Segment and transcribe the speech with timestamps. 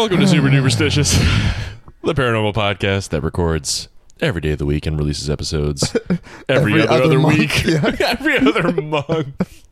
[0.00, 1.12] Welcome to Super Duperstitious,
[2.02, 5.94] the paranormal podcast that records every day of the week and releases episodes
[6.48, 7.64] every, Every other, other other month, week.
[7.66, 7.94] yeah.
[8.08, 9.66] every other month.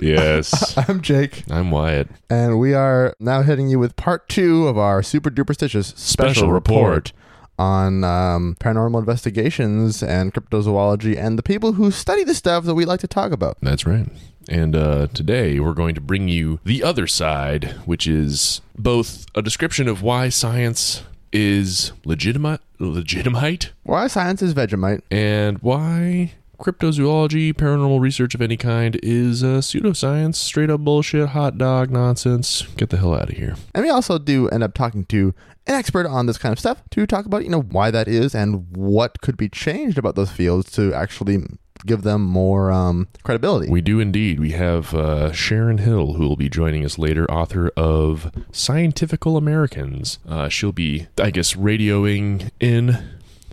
[0.00, 0.76] Yes.
[0.88, 2.08] I'm Jake, I'm Wyatt.
[2.28, 6.50] and we are now hitting you with part two of our super duperstitious special, Special
[6.52, 7.12] report,
[7.60, 12.84] on um, paranormal investigations and cryptozoology and the people who study the stuff that we
[12.84, 13.56] like to talk about.
[13.62, 14.08] That's right.
[14.48, 19.42] And uh, today we're going to bring you the other side, which is both a
[19.42, 21.02] description of why science
[21.32, 25.02] is legitimate, legitimate, Why science is Vegemite?
[25.10, 31.58] and why cryptozoology, paranormal research of any kind, is uh, pseudoscience, straight up bullshit, hot
[31.58, 32.62] dog nonsense.
[32.76, 33.56] Get the hell out of here.
[33.74, 35.34] And we also do end up talking to
[35.66, 38.34] an expert on this kind of stuff to talk about, you know, why that is
[38.34, 41.44] and what could be changed about those fields to actually
[41.84, 43.70] give them more um, credibility.
[43.70, 44.40] We do indeed.
[44.40, 50.18] We have uh, Sharon Hill, who will be joining us later, author of Scientifical Americans.
[50.28, 52.98] Uh, she'll be, I guess, radioing in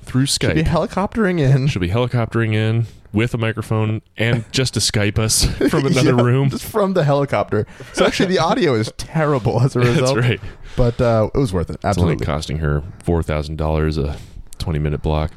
[0.01, 0.55] through Skype.
[0.55, 1.67] be helicoptering in.
[1.67, 6.21] She'll be helicoptering in with a microphone and just to Skype us from another Yeah,
[6.23, 6.49] room.
[6.49, 7.65] Just from the helicopter.
[7.93, 10.15] So actually, the audio is terrible as a result.
[10.15, 10.39] That's right.
[10.75, 11.75] But uh, it was worth it.
[11.75, 12.25] It's only Absolutely.
[12.25, 14.17] costing her four thousand dollars a
[14.57, 15.31] twenty minute block.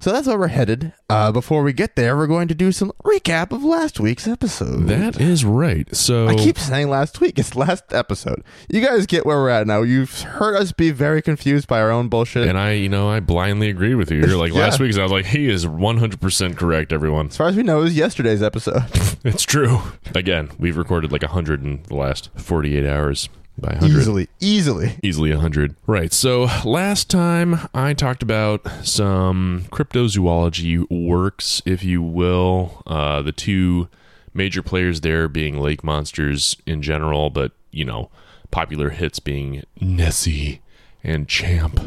[0.00, 0.92] So that's where we're headed.
[1.10, 4.86] Uh, before we get there, we're going to do some recap of last week's episode.
[4.86, 5.94] That is right.
[5.96, 7.38] So I keep saying last week.
[7.38, 8.44] It's last episode.
[8.68, 9.82] You guys get where we're at now.
[9.82, 12.46] You've heard us be very confused by our own bullshit.
[12.46, 14.18] and I, you know, I blindly agreed with you.
[14.18, 14.60] You're like Yeah.
[14.60, 14.98] last week's.
[14.98, 16.92] I was like, he is one hundred percent correct.
[16.92, 18.82] Everyone, as far as we know, it was yesterday's episode.
[19.24, 19.80] it's true.
[20.14, 23.28] Again, we've recorded like hundred in the last forty eight hours.
[23.60, 24.96] By hundred, easily, easily.
[25.02, 32.82] easily 100 right so last time i talked about some cryptozoology works if you will
[32.86, 33.88] uh, the two
[34.32, 38.10] major players there being lake monsters in general but you know
[38.52, 40.60] popular hits being nessie
[41.02, 41.80] and champ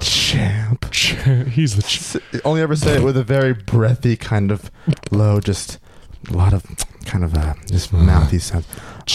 [0.00, 0.86] Champ.
[0.90, 1.48] Champ.
[1.48, 4.70] he's the ch- Only ever say it with a very breathy kind of
[5.10, 5.78] low, just
[6.28, 6.64] a lot of
[7.04, 8.66] kind of uh, just mouthy sounds.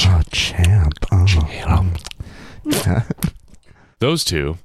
[0.06, 1.06] Oh, champ.
[1.12, 1.94] Oh.
[2.66, 3.03] Yeah.
[4.00, 4.57] those two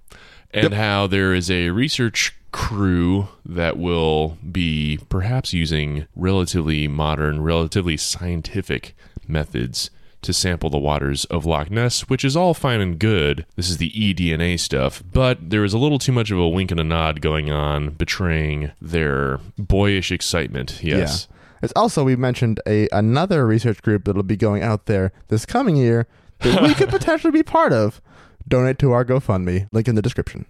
[0.52, 7.96] and how there is a research crew that will be perhaps using relatively modern, relatively
[7.96, 8.96] scientific
[9.28, 9.90] methods
[10.22, 13.44] to sample the waters of Loch Ness, which is all fine and good.
[13.56, 16.70] This is the eDNA stuff, but there is a little too much of a wink
[16.70, 20.82] and a nod going on, betraying their boyish excitement.
[20.82, 21.28] Yes.
[21.62, 25.76] It's also we mentioned a another research group that'll be going out there this coming
[25.76, 26.06] year
[26.40, 28.00] that we could potentially be part of.
[28.48, 29.68] Donate to our GoFundMe.
[29.72, 30.46] Link in the description.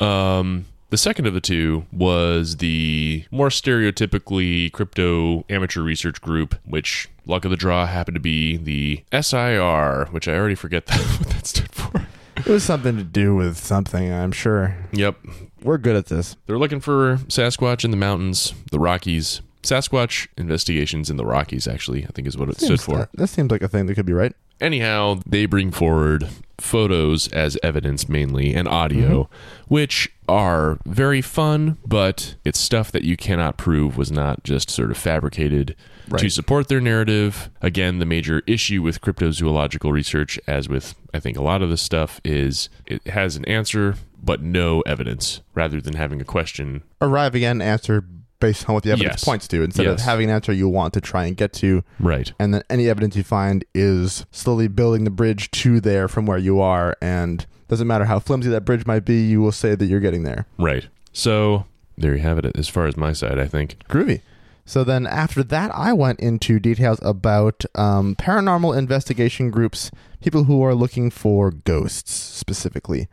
[0.00, 7.08] Um, the second of the two was the more stereotypically crypto amateur research group, which
[7.26, 11.28] luck of the draw happened to be the SIR, which I already forget that, what
[11.28, 12.06] that stood for.
[12.36, 14.76] It was something to do with something, I'm sure.
[14.92, 15.16] Yep.
[15.62, 16.36] We're good at this.
[16.46, 19.42] They're looking for Sasquatch in the mountains, the Rockies.
[19.62, 22.98] Sasquatch investigations in the Rockies, actually, I think is what it stood for.
[22.98, 24.32] That, that seems like a thing that could be right.
[24.60, 29.34] Anyhow, they bring forward photos as evidence mainly and audio, mm-hmm.
[29.74, 34.90] which are very fun, but it's stuff that you cannot prove was not just sort
[34.90, 35.76] of fabricated
[36.16, 37.50] to support their narrative.
[37.60, 41.82] Again, the major issue with cryptozoological research, as with I think a lot of this
[41.82, 46.82] stuff, is it has an answer but no evidence rather than having a question.
[47.00, 48.04] Arriving at an answer
[48.40, 49.24] based on what the evidence Yes.
[49.24, 51.82] points to instead of having an answer you want to try and get to.
[51.98, 52.32] Right.
[52.38, 56.38] And then any evidence you find is slowly building the bridge to there from where
[56.38, 56.96] you are.
[57.00, 60.22] And doesn't matter how flimsy that bridge might be, you will say that you're getting
[60.22, 60.46] there.
[60.58, 60.86] Right.
[61.12, 63.76] So there you have it as far as my side, I think.
[63.88, 64.20] Groovy.
[64.64, 70.62] So then after that, I went into details about um, paranormal investigation groups, people who
[70.62, 73.08] are looking for ghosts specifically.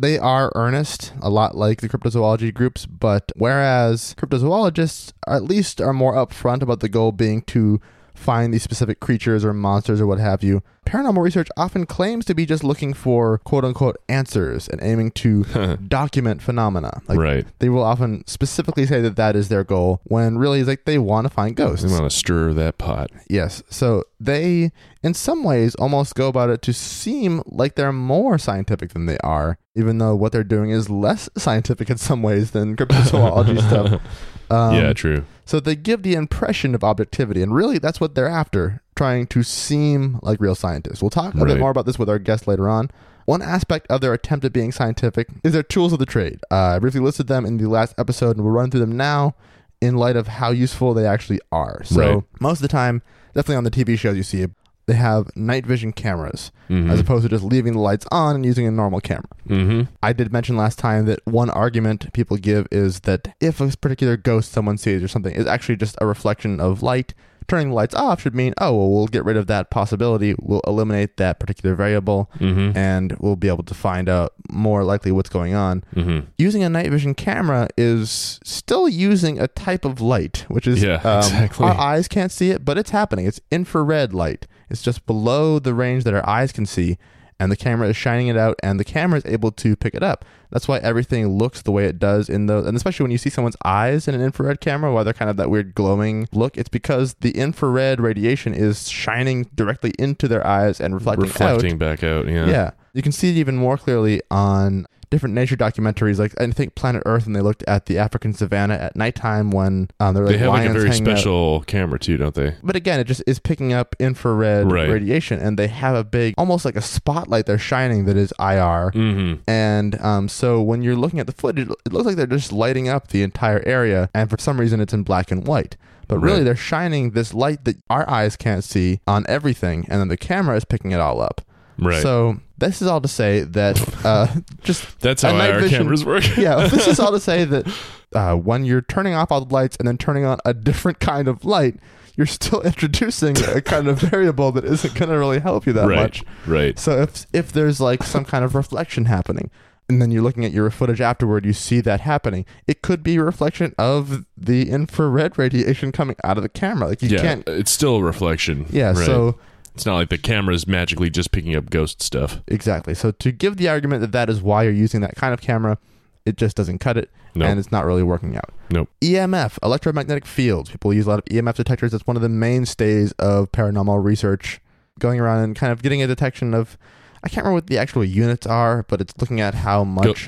[0.00, 5.92] They are earnest, a lot like the cryptozoology groups, but whereas cryptozoologists at least are
[5.92, 7.80] more upfront about the goal being to
[8.18, 12.34] find these specific creatures or monsters or what have you, paranormal research often claims to
[12.34, 15.44] be just looking for quote unquote answers and aiming to
[15.88, 17.00] document phenomena.
[17.06, 17.46] Like right.
[17.58, 20.98] they will often specifically say that that is their goal when really it's like they
[20.98, 21.84] want to find ghosts.
[21.84, 23.10] They want to stir that pot.
[23.28, 23.62] Yes.
[23.70, 24.72] So they,
[25.02, 29.18] in some ways, almost go about it to seem like they're more scientific than they
[29.18, 34.00] are, even though what they're doing is less scientific in some ways than cryptozoology stuff.
[34.50, 35.24] Um, yeah, true.
[35.44, 39.42] So they give the impression of objectivity, and really that's what they're after, trying to
[39.42, 41.02] seem like real scientists.
[41.02, 41.46] We'll talk a Right.
[41.48, 42.90] bit more about this with our guest later on.
[43.24, 46.40] One aspect of their attempt at being scientific is their tools of the trade.
[46.50, 49.34] Uh, I briefly listed them in the last episode, and we'll run through them now
[49.80, 51.82] in light of how useful they actually are.
[51.84, 52.22] So Right.
[52.40, 53.02] most of the time,
[53.34, 54.46] definitely on the TV shows, you see
[54.88, 56.90] they have night vision cameras Mhm.
[56.90, 59.28] as opposed to just leaving the lights on and using a normal camera.
[59.48, 59.82] Mm-hmm.
[60.02, 64.16] I did mention last time that one argument people give is that if a particular
[64.16, 67.14] ghost someone sees or something is actually just a reflection of light,
[67.48, 70.34] turning the lights off should mean, oh, well, we'll get rid of that possibility.
[70.38, 72.76] We'll eliminate that particular variable Mm-hmm.
[72.76, 75.82] and we'll be able to find out more likely what's going on.
[75.94, 76.26] Mm-hmm.
[76.38, 80.96] Using a night vision camera is still using a type of light, which is Yeah,
[81.04, 81.66] um, exactly.
[81.66, 83.26] our eyes can't see it, but it's happening.
[83.26, 84.46] It's infrared light.
[84.70, 86.98] It's just below the range that our eyes can see,
[87.40, 90.02] and the camera is shining it out, and the camera is able to pick it
[90.02, 90.24] up.
[90.50, 93.30] That's why everything looks the way it does in those, and especially when you see
[93.30, 96.56] someone's eyes in an infrared camera, why they're kind of that weird glowing look.
[96.56, 101.34] It's because the infrared radiation is shining directly into their eyes and reflecting, out.
[101.34, 102.26] Reflecting back out.
[102.26, 102.46] Yeah.
[102.46, 102.70] Yeah.
[102.94, 107.02] You can see it even more clearly on different nature documentaries, like I think Planet
[107.06, 110.34] Earth, and they looked at the African savannah at nighttime when um, there were They
[110.34, 110.94] like have like a very out.
[110.94, 112.54] special camera too, don't they?
[112.62, 114.88] But again, it just is picking up infrared Right.
[114.90, 118.90] radiation, and they have a big, almost like a spotlight they're shining that is IR.
[118.94, 119.40] Mm-hmm.
[119.46, 122.88] And um, so when you're looking at the footage, it looks like they're just lighting
[122.88, 125.76] up the entire area, and for some reason it's in black and white.
[126.06, 126.44] But really, Right.
[126.44, 130.56] they're shining this light that our eyes can't see on everything, and then the camera
[130.56, 131.42] is picking it all up.
[131.78, 132.02] Right.
[132.02, 134.26] So this is all to say that uh,
[134.62, 136.24] just That's how IR vision- cameras work.
[136.36, 137.66] yeah, this is all to say that
[138.14, 141.28] uh, when you're turning off all the lights and then turning on a different kind
[141.28, 141.76] of light,
[142.16, 145.86] you're still introducing a kind of variable that isn't going to really help you that
[145.86, 145.96] right.
[145.96, 146.24] much.
[146.46, 146.78] Right.
[146.78, 149.50] So if if there's like some kind of reflection happening,
[149.88, 152.44] and then you're looking at your footage afterward, you see that happening.
[152.66, 156.88] It could be a reflection of the infrared radiation coming out of the camera.
[156.88, 157.22] Like you yeah.
[157.22, 157.48] can't.
[157.48, 158.66] It's still a reflection.
[158.68, 158.88] Yeah.
[158.88, 159.06] Right.
[159.06, 159.38] So
[159.78, 162.40] it's not like the camera's magically just picking up ghost stuff.
[162.48, 162.94] exactly.
[162.94, 165.78] So to give the argument that that is why you're using that kind of camera,
[166.26, 167.46] it just doesn't cut it, No.
[167.46, 168.52] and it's not really working out.
[168.70, 168.88] Nope.
[169.00, 170.70] EMF, electromagnetic fields.
[170.70, 171.92] People use a lot of EMF detectors.
[171.92, 174.60] That's one of the mainstays of paranormal research.
[174.98, 176.76] Going around and kind of getting a detection of,
[177.22, 180.26] I can't remember what the actual units are, but it's looking at how Go- much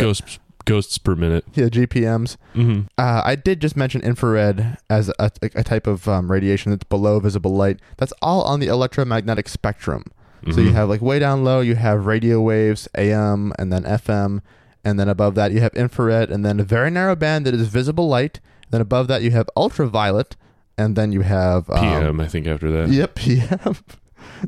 [0.65, 1.45] ghosts per minute.
[1.55, 2.37] yeah, GPMs.
[2.55, 2.83] Mm-hmm.
[2.99, 7.19] Uh, I did just mention infrared as a, a type of um, radiation that's below
[7.21, 7.81] visible light.
[7.97, 10.05] That's all on the electromagnetic spectrum.
[10.45, 10.61] So Mm-hmm.
[10.61, 14.41] you have like way down low, you have radio waves, AM, and then FM,
[14.83, 17.69] and then above that you have infrared, and then a very narrow band that is
[17.69, 18.41] visible light.
[18.71, 20.37] Then above that you have ultraviolet,
[20.79, 22.21] and then you have um, PM.
[22.21, 22.89] I think after that.
[22.89, 23.77] Yep, PM.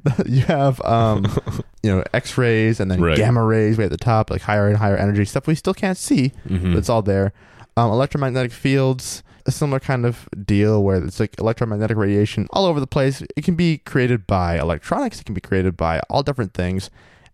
[0.26, 1.24] you have um,
[1.82, 3.16] you know X-rays, and then Right.
[3.16, 5.98] gamma rays way at the top, like higher and higher energy stuff we still can't
[5.98, 6.32] see.
[6.48, 6.72] Mhm.
[6.72, 7.32] But it's all there.
[7.76, 12.80] Um, electromagnetic fields, a similar kind of deal where it's like electromagnetic radiation all over
[12.80, 13.22] the place.
[13.36, 16.90] It can be created by electronics, it can be created by all different things.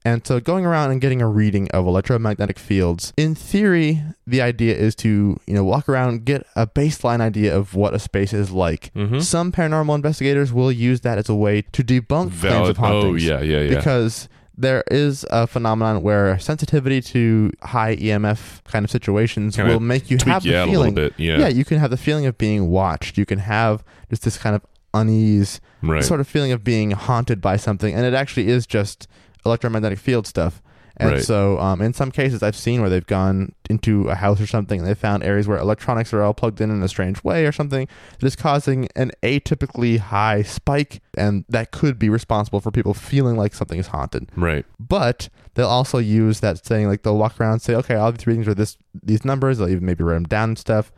[0.09, 4.75] And so going around and getting a reading of electromagnetic fields, in theory, the idea
[4.75, 8.51] is to, you know, walk around, get a baseline idea of what a space is
[8.51, 8.91] like.
[8.95, 9.23] Mhm.
[9.23, 13.05] Some paranormal investigators will use that as a way to debunk claims of Valid.
[13.05, 13.69] Oh yeah, yeah, yeah.
[13.77, 19.81] because there is a phenomenon where sensitivity to high EMF kind of situations Kinda will
[19.81, 20.95] make you have the feeling.
[20.95, 21.13] little bit.
[21.17, 21.39] Yeah.
[21.39, 23.19] yeah, you can have the feeling of being watched.
[23.19, 24.63] You can have just this kind of
[24.95, 26.03] unease, right.
[26.03, 29.07] sort of feeling of being haunted by something, and it actually is just
[29.45, 30.63] electromagnetic field stuff.
[31.01, 31.23] And Right.
[31.23, 34.81] so, um, in some cases, I've seen where they've gone into a house or something,
[34.81, 37.53] and they found areas where electronics are all plugged in in a strange way or
[37.53, 37.87] something
[38.19, 43.37] that is causing an atypically high spike, and that could be responsible for people feeling
[43.37, 44.29] like something is haunted.
[44.35, 44.65] right.
[44.81, 48.27] But they'll also use that saying, like they'll walk around and say, okay, all these
[48.27, 49.59] readings are this these numbers.
[49.59, 50.91] They'll even maybe write them down and stuff,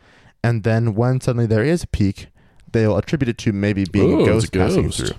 [0.43, 2.29] and then when suddenly there is a peak,
[2.73, 5.11] they'll attribute it to maybe being Ooh, a ghost a passing through.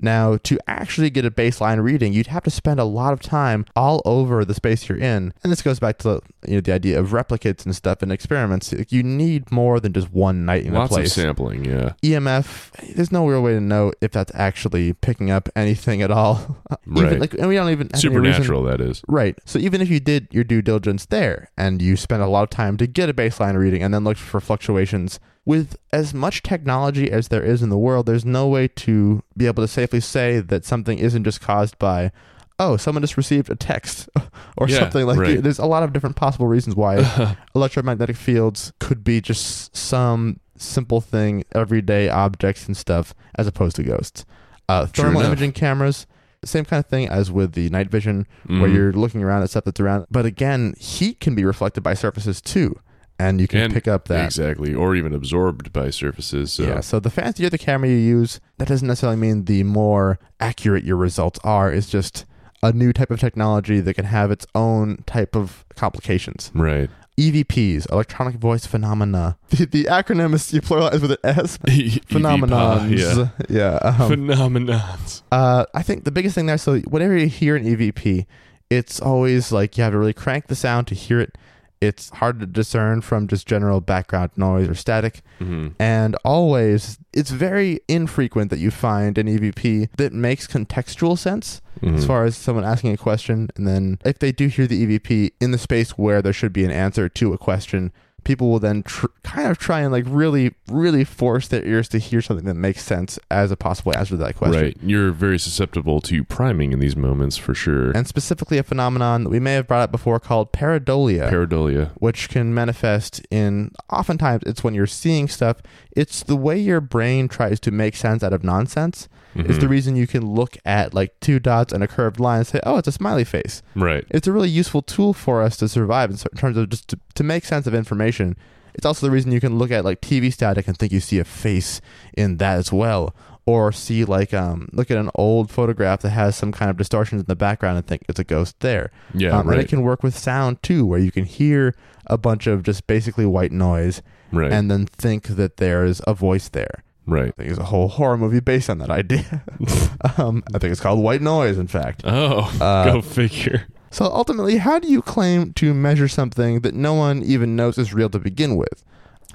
[0.00, 3.64] Now, to actually get a baseline reading, you'd have to spend a lot of time
[3.76, 5.32] all over the space you're in.
[5.42, 8.72] And this goes back to you know the idea of replicates and stuff and experiments.
[8.72, 11.12] Like, You need more than just one night in Lots a of place.
[11.14, 11.64] sampling.
[11.64, 11.92] Yeah.
[12.02, 16.58] EMF, there's no real way to know if that's actually picking up anything at all.
[16.90, 17.20] even, Right.
[17.20, 18.62] like, and we don't even Supernatural.
[18.64, 19.02] That is.
[19.08, 19.36] Right.
[19.44, 22.50] So even if you did your due diligence there and you spent a lot of
[22.50, 27.10] time to get a baseline reading and then looked for fluctuations, with as much technology
[27.10, 30.40] as there is in the world, there's no way to be able to safely say
[30.40, 32.12] that something isn't just caused by,
[32.58, 34.08] oh, someone just received a text
[34.56, 35.42] or Yeah, something like right.
[35.42, 41.00] There's a lot of different possible reasons why electromagnetic fields could be just some simple
[41.00, 44.24] thing, everyday objects and stuff, as opposed to ghosts.
[44.68, 46.06] Uh, thermal imaging cameras,
[46.42, 48.74] same kind of thing as with the night vision, where Mhm.
[48.74, 50.06] you're looking around at stuff that's around.
[50.10, 52.78] But again, heat can be reflected by surfaces too,
[53.18, 54.24] and you can And- pick up that.
[54.24, 56.52] exactly, or even absorbed by surfaces.
[56.52, 56.64] So.
[56.64, 60.84] Yeah, so the fancier the camera you use, that doesn't necessarily mean the more accurate
[60.84, 61.70] your results are.
[61.72, 62.24] It's just
[62.62, 66.50] a new type of technology that can have its own type of complications.
[66.54, 66.88] Right.
[67.16, 69.36] EVPs, electronic voice phenomena.
[69.50, 71.58] The, the acronym is you pluralize with an S.
[71.58, 72.98] Phenomenons.
[72.98, 73.28] Yeah.
[73.48, 73.74] Yeah.
[73.82, 75.22] um, Phenomenons.
[75.30, 76.58] uh, I think the biggest thing there.
[76.58, 78.26] So whenever you hear an EVP,
[78.70, 81.36] it's always like you have to really crank the sound to hear it.
[81.84, 85.22] It's hard to discern from just general background noise or static.
[85.38, 91.60] hmm And always, it's very infrequent that you find an EVP that makes contextual sense
[91.82, 91.96] Mm-hmm.
[91.96, 93.50] as far as someone asking a question.
[93.56, 96.64] And then if they do hear the EVP in the space where there should be
[96.64, 97.92] an answer to a question,
[98.24, 101.98] people will then tr- kind of try and like really, really force their ears to
[101.98, 104.60] hear something that makes sense as a possible answer to that question.
[104.60, 104.76] Right.
[104.82, 107.90] You're very susceptible to priming in these moments for sure.
[107.92, 111.30] And specifically a phenomenon that we may have brought up before called pareidolia.
[111.30, 111.90] Pareidolia.
[111.98, 115.58] which can manifest in oftentimes it's when you're seeing stuff
[115.92, 119.60] it's the way your brain tries to make sense out of nonsense is Mhm.
[119.60, 122.60] the reason you can look at like two dots and a curved line and say
[122.64, 124.04] oh it's a smiley face Right.
[124.10, 127.22] it's a really useful tool for us to survive in terms of just to, to
[127.24, 128.36] make sense of information
[128.74, 131.18] it's also the reason you can look at like tv static and think you see
[131.18, 131.80] a face
[132.16, 133.14] in that as well
[133.46, 137.20] or see like um look at an old photograph that has some kind of distortions
[137.20, 139.30] in the background and think it's a ghost there Yeah.
[139.38, 139.54] um, right.
[139.58, 141.74] And it can work with sound too, where you can hear
[142.06, 144.00] a bunch of just basically white noise
[144.32, 144.50] right.
[144.52, 146.83] and then think that there's a voice there.
[147.06, 147.28] Right.
[147.28, 149.44] I think there's a whole horror movie based on that idea.
[150.18, 152.02] um, I think it's called White Noise, in fact.
[152.04, 153.66] Oh, Uh, go figure.
[153.90, 157.94] So ultimately, how do you claim to measure something that no one even knows is
[157.94, 158.84] real to begin with?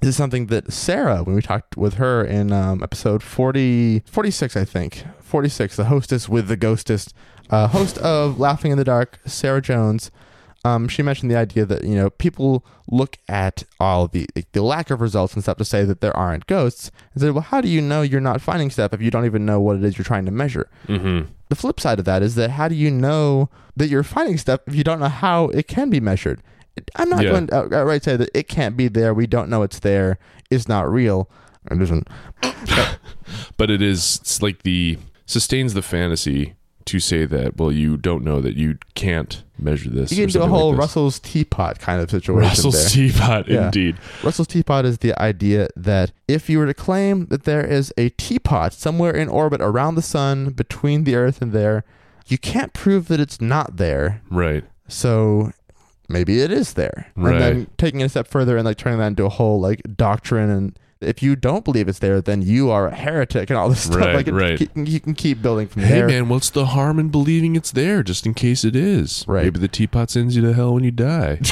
[0.02, 4.56] This is something that Sarah, when we talked with her in um, episode 40, 46,
[4.58, 7.14] I think, 46, the hostess with the ghostest,
[7.50, 10.12] uh, host of Laughing in the Dark, Sarah Jones,
[10.66, 14.90] um, she mentioned the idea that, you know, people look at all the, the lack
[14.90, 17.68] of results and stuff to say that there aren't ghosts and say, well, how do
[17.70, 20.06] you know you're not finding stuff if you don't even know what it is you're
[20.06, 20.70] trying to measure?
[20.88, 21.32] Mm-hmm.
[21.50, 24.60] The flip side of that is that how do you know that you're finding stuff
[24.68, 26.42] if you don't know how it can be measured?
[26.96, 27.32] I'm not Yeah.
[27.32, 29.14] going to out- outright say that it can't be there.
[29.14, 30.20] We don't know it's there.
[30.50, 31.30] It's not real.
[31.72, 32.08] It isn't.
[33.58, 36.56] But it is it's like the sustains the fantasy
[36.90, 40.12] to say that well you don't know that you can't measure this.
[40.12, 40.80] You can do a whole like.
[40.80, 42.50] Russell's teapot kind of situation there.
[42.50, 43.66] Russell's teapot, Yeah.
[43.66, 43.98] indeed.
[44.24, 48.10] Russell's teapot is the idea that if you were to claim that there is a
[48.10, 51.84] teapot somewhere in orbit around the sun between the Earth and there,
[52.28, 54.22] you can't prove that it's not there.
[54.32, 54.64] Right.
[54.88, 55.52] So
[56.08, 57.08] maybe it is there.
[57.18, 57.34] Right.
[57.34, 59.82] And then taking it a step further and like turning that into a whole like
[59.98, 63.70] doctrine and if you don't believe it's there, then you are a heretic and all
[63.70, 63.96] this stuff.
[63.98, 64.60] Right, like it- right.
[64.60, 66.08] You, can- you can keep building from Hey there.
[66.08, 69.24] man, what's the harm in believing it's there just in case it is?
[69.28, 69.44] Right.
[69.46, 71.40] Maybe the teapot sends you to hell when you die.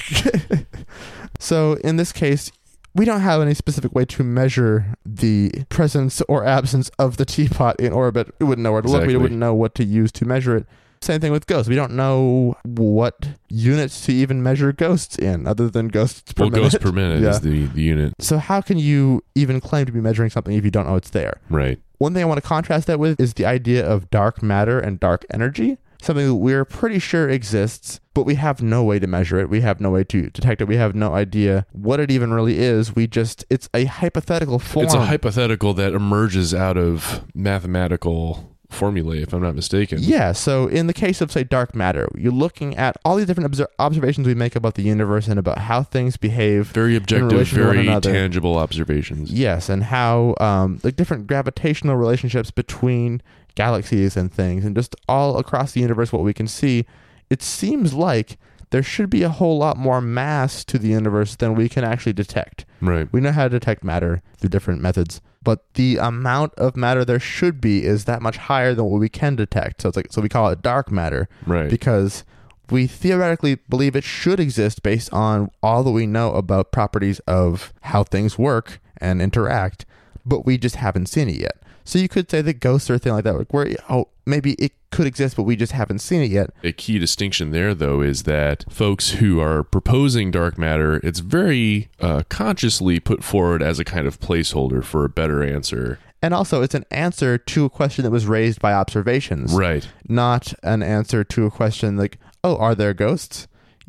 [1.40, 2.52] So in this case,
[2.96, 7.80] we don't have any specific way to measure the presence or absence of the teapot
[7.80, 8.34] in orbit.
[8.40, 9.06] We wouldn't know where to look.
[9.06, 10.66] We wouldn't know what to use to measure it.
[11.02, 11.70] Same thing with ghosts.
[11.70, 16.54] We don't know what units to even measure ghosts in, other than ghosts per minute.
[16.54, 16.72] well, minute.
[16.74, 17.30] ghost per minute Yeah.
[17.30, 18.14] is the, the unit.
[18.20, 21.12] So how can you even claim to be measuring something if you don't know it's
[21.12, 21.40] there?
[21.50, 21.80] Right.
[22.00, 25.00] One thing I want to contrast that with is the idea of dark matter and
[25.00, 29.40] dark energy, something that we're pretty sure exists, but we have no way to measure
[29.40, 29.50] it.
[29.50, 30.68] We have no way to detect it.
[30.68, 32.96] We have no idea what it even really is.
[32.96, 34.86] We just, it's a hypothetical form.
[34.86, 40.00] It's a hypothetical that emerges out of mathematical formulae, if I'm not mistaken.
[40.02, 43.46] Yeah, so in the case of, say, dark matter, you're looking at all these different
[43.46, 46.68] obser- observations we make about the universe and about how things behave.
[46.68, 49.32] Very objective, relation to one very tangible observations.
[49.32, 53.22] Yes, and how um, like different gravitational relationships between
[53.56, 56.86] galaxies and things, and just all across the universe, what we can see,
[57.30, 58.38] it seems like
[58.70, 62.14] there should be a whole lot more mass to the universe than we can actually
[62.14, 62.66] detect.
[62.82, 63.08] Right.
[63.12, 67.20] We know how to detect matter through different methods, but the amount of matter there
[67.22, 69.82] should be is that much higher than what we can detect.
[69.82, 71.70] So it's like so we call it dark matter Right.
[71.70, 72.26] because
[72.70, 77.72] we theoretically believe it should exist based on all that we know about properties of
[77.92, 79.86] how things work and interact,
[80.26, 81.58] but we just haven't seen it yet.
[81.88, 84.54] So you could say that ghosts or a thing like that, like where oh maybe
[84.60, 86.50] it could exist, but we just haven't seen it yet.
[86.62, 91.88] A key distinction there, though, is that folks who are proposing dark matter, it's very
[92.02, 95.98] uh, consciously put forward as a kind of placeholder for a better answer.
[96.22, 99.88] And also, it's an answer to a question that was raised by observations, Right.
[100.10, 103.48] not an answer to a question like, "Oh, are there ghosts?"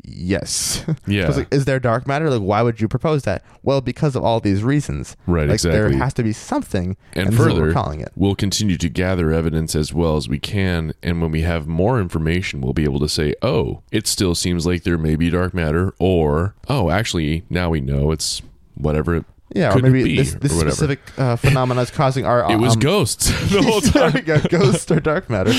[0.09, 0.83] Yes.
[1.07, 1.29] Yeah.
[1.29, 2.29] Like, is there dark matter?
[2.29, 3.43] Like, why would you propose that?
[3.63, 5.15] Well, because of all these reasons.
[5.25, 5.79] Right, Like, exactly.
[5.79, 8.11] there has to be something, and, what further, we're calling it.
[8.15, 10.93] we'll continue to gather evidence as well as we can.
[11.01, 14.65] And when we have more information, we'll be able to say, oh, it still seems
[14.67, 18.41] like there may be dark matter, or, oh, actually, now we know it's
[18.75, 19.25] whatever it
[19.55, 22.51] Yeah, could or maybe be, this, this or specific uh, phenomenon is causing our.
[22.51, 24.23] it was um, ghosts the whole time.
[24.23, 24.39] go.
[24.41, 25.53] Ghosts or dark matter.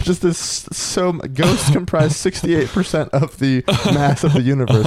[0.00, 0.38] Just this.
[0.38, 4.86] So ghosts comprise sixty-eight percent of the mass of the universe.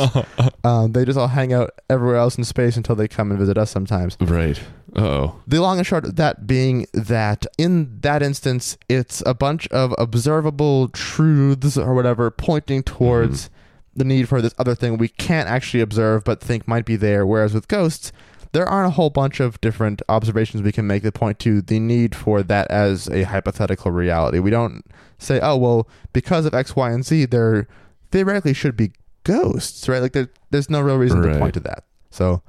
[0.64, 3.58] Um, they just all hang out everywhere else in space until they come and visit
[3.58, 4.16] us sometimes.
[4.22, 4.60] Right.
[4.96, 5.42] Oh.
[5.46, 9.94] The long and short of that being that in that instance, it's a bunch of
[9.98, 13.50] observable truths or whatever pointing towards
[13.94, 17.26] the need for this other thing we can't actually observe but think might be there.
[17.26, 18.12] Whereas with ghosts,
[18.56, 21.78] there aren't a whole bunch of different observations we can make that point to the
[21.78, 24.40] need for that as a hypothetical reality.
[24.40, 24.82] We don't
[25.18, 27.68] say, oh, well, because of X, Y, and Z, there
[28.12, 28.94] theoretically should be
[29.26, 30.02] ghosts, right?
[30.02, 31.84] Like, there, there's no real reason to point to that.
[32.12, 32.44] So,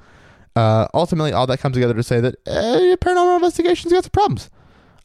[0.54, 4.48] uh, ultimately, all that comes together to say that eh, paranormal investigation's got some problems.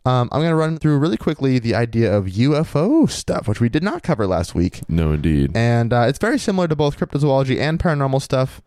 [0.05, 3.69] Um, I'm going to run through really quickly the idea of UFO stuff, which we
[3.69, 4.81] did not cover last week.
[4.87, 5.51] No, indeed.
[5.55, 8.61] And uh, it's very similar to both cryptozoology and paranormal stuff.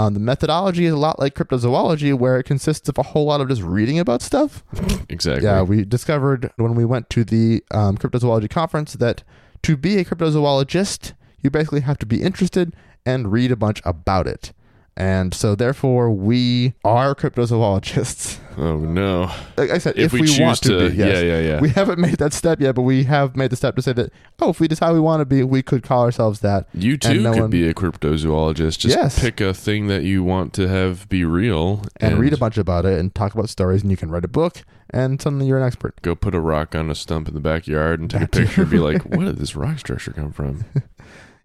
[0.00, 3.42] Um, the methodology is a lot like cryptozoology, where it consists of a whole lot
[3.42, 4.64] of just reading about stuff.
[5.10, 5.44] Exactly.
[5.44, 9.22] Yeah, we discovered when we went to the um, cryptozoology conference that
[9.62, 14.26] to be a cryptozoologist, you basically have to be interested and read a bunch about
[14.26, 14.52] it.
[14.96, 18.38] And so, therefore, we are cryptozoologists.
[18.58, 19.30] Oh no.
[19.56, 21.22] Like I said, If if, we we, choose want to, to- be, yes.
[21.22, 21.60] yeah, yeah, yeah.
[21.60, 24.12] We haven't made that step yet, but we have made the step to say that,
[24.40, 26.66] oh, if we decide we want to be, we could call ourselves that.
[26.74, 28.78] You too no could one- be a cryptozoologist.
[28.78, 29.18] Just Yes.
[29.20, 32.84] pick a thing that you want to have be real And, read a bunch about
[32.84, 35.64] it and talk about stories, and you can write a book, and suddenly you're an
[35.66, 36.00] expert.
[36.02, 38.70] Go put a rock on a stump in the backyard and take a picture and
[38.70, 40.64] be like, "Where did this rock structure come from?"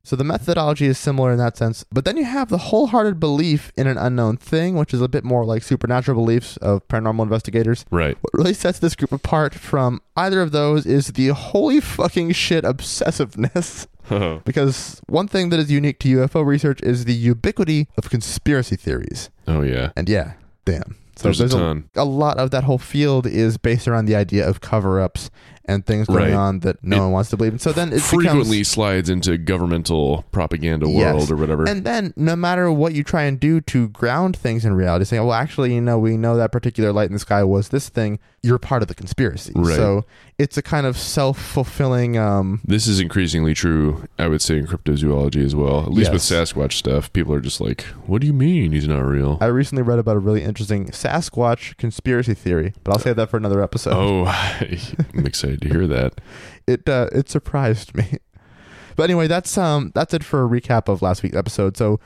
[0.06, 3.72] So the methodology is similar in that sense, but then you have the wholehearted belief
[3.76, 7.86] in an unknown thing, which is a bit more like supernatural beliefs of paranormal investigators.
[7.90, 8.16] Right.
[8.22, 12.64] What really sets this group apart from either of those is the holy fucking shit
[12.64, 13.88] obsessiveness.
[14.46, 19.32] Because one thing that is unique to UFO research is the ubiquity of conspiracy theories.
[19.48, 19.92] Oh yeah.
[19.96, 20.96] And yeah, damn.
[21.16, 21.90] So There's there's, a, ton.
[21.96, 25.32] a lot of that whole field is based around the idea of cover ups
[25.68, 26.34] and things going Right.
[26.34, 27.54] on that no It one wants to believe.
[27.54, 31.14] And so then it Frequently becomes, slides into governmental propaganda Yes.
[31.16, 31.68] world or whatever.
[31.68, 35.24] And then, no matter what you try and do to ground things in reality, saying,
[35.24, 38.20] well, actually, you know, we know that particular light in the sky was this thing,
[38.44, 39.54] you're part of the conspiracy.
[39.56, 39.76] Right.
[39.76, 40.06] So
[40.38, 42.18] it's a kind of self fulfilling.
[42.18, 45.80] Um, this is increasingly true, I would say, in cryptozoology as well.
[45.82, 49.00] At least with Sasquatch stuff, people are just like, "What do you mean he's not
[49.00, 53.30] real?" I recently read about a really interesting Sasquatch conspiracy theory, but I'll save that
[53.32, 53.94] for another episode.
[53.96, 54.26] oh,
[55.14, 56.22] I'm excited to hear that.
[56.68, 58.18] It uh, it surprised me.
[58.96, 61.78] But anyway, that's um that's it for a recap of last week's episode.
[61.78, 62.00] So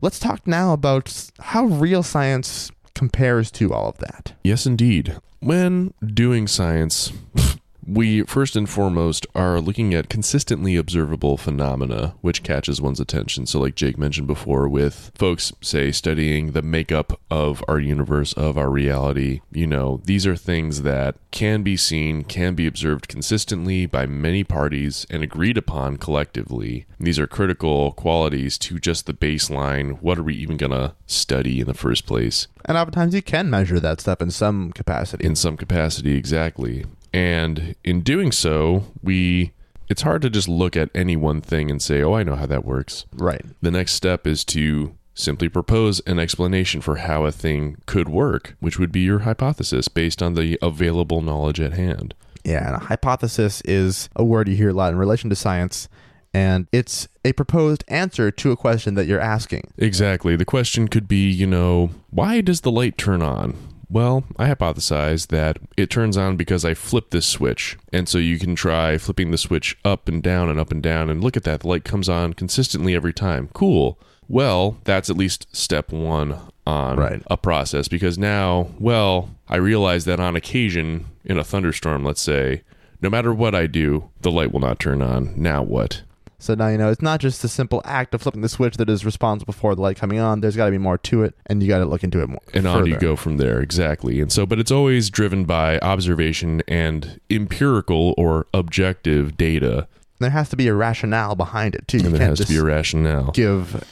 [0.00, 4.34] let's talk now about how real science compares to all of that.
[4.44, 5.18] Yes, indeed.
[5.40, 7.12] When doing science,
[7.86, 13.46] we first and foremost are looking at consistently observable phenomena, which catches one's attention.
[13.46, 18.58] So, like Jake mentioned before, with folks, say, studying the makeup of our universe, of
[18.58, 23.86] our reality, you know, these are things that can be seen, can be observed consistently
[23.86, 26.86] by many parties and agreed upon collectively.
[26.98, 30.00] These are critical qualities to just the baseline.
[30.00, 32.48] What are we even going to study in the first place?
[32.64, 35.24] And oftentimes you can measure that stuff in some capacity.
[35.24, 39.52] in some capacity exactly and in doing so we
[39.88, 42.46] it's hard to just look at any one thing and say oh i know how
[42.46, 43.44] that works right.
[43.62, 48.54] the next step is to simply propose an explanation for how a thing could work
[48.60, 52.14] which would be your hypothesis based on the available knowledge at hand
[52.44, 55.88] Yeah, and a hypothesis is a word you hear a lot in relation to science,
[56.34, 59.72] and it's a proposed answer to a question that you're asking.
[59.78, 63.56] exactly the question could be you know why does the light turn on
[63.88, 67.76] well, I hypothesize that it turns on because I flip this switch.
[67.92, 71.08] And so you can try flipping the switch up and down and up and down
[71.10, 71.60] and look at that.
[71.60, 73.48] The light comes on consistently every time.
[73.52, 73.98] Cool.
[74.28, 77.22] Well, that's at least step one on Right.
[77.30, 82.62] a process because now, well, I realize that on occasion in a thunderstorm, let's say,
[83.00, 85.32] no matter what I do, the light will not turn on.
[85.36, 86.02] Now what?
[86.38, 88.90] So now you know it's not just the simple act of flipping the switch that
[88.90, 90.40] is responsible for the light coming on.
[90.42, 92.40] There's got to be more to it, and you got to look into it more.
[92.52, 96.62] and on you go from there exactly and so but it's always driven by observation
[96.68, 101.98] and empirical or objective data There has to be a rationale behind it too.
[101.98, 103.82] You and there can't has to be a rationale give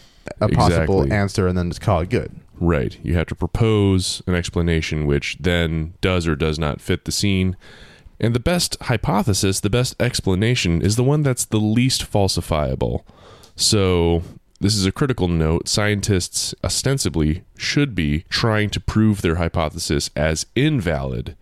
[0.40, 1.11] a possible Exactly.
[1.16, 2.30] answer and then just call it good.
[2.61, 7.12] right you have to propose an explanation which then does or does not fit the
[7.12, 7.57] scene
[8.24, 13.04] and the best hypothesis the best explanation is the one that's the least falsifiable
[13.56, 14.22] so
[14.60, 15.68] this is a critical note.
[15.68, 21.37] Scientists ostensibly should be trying to prove their hypothesis as invalid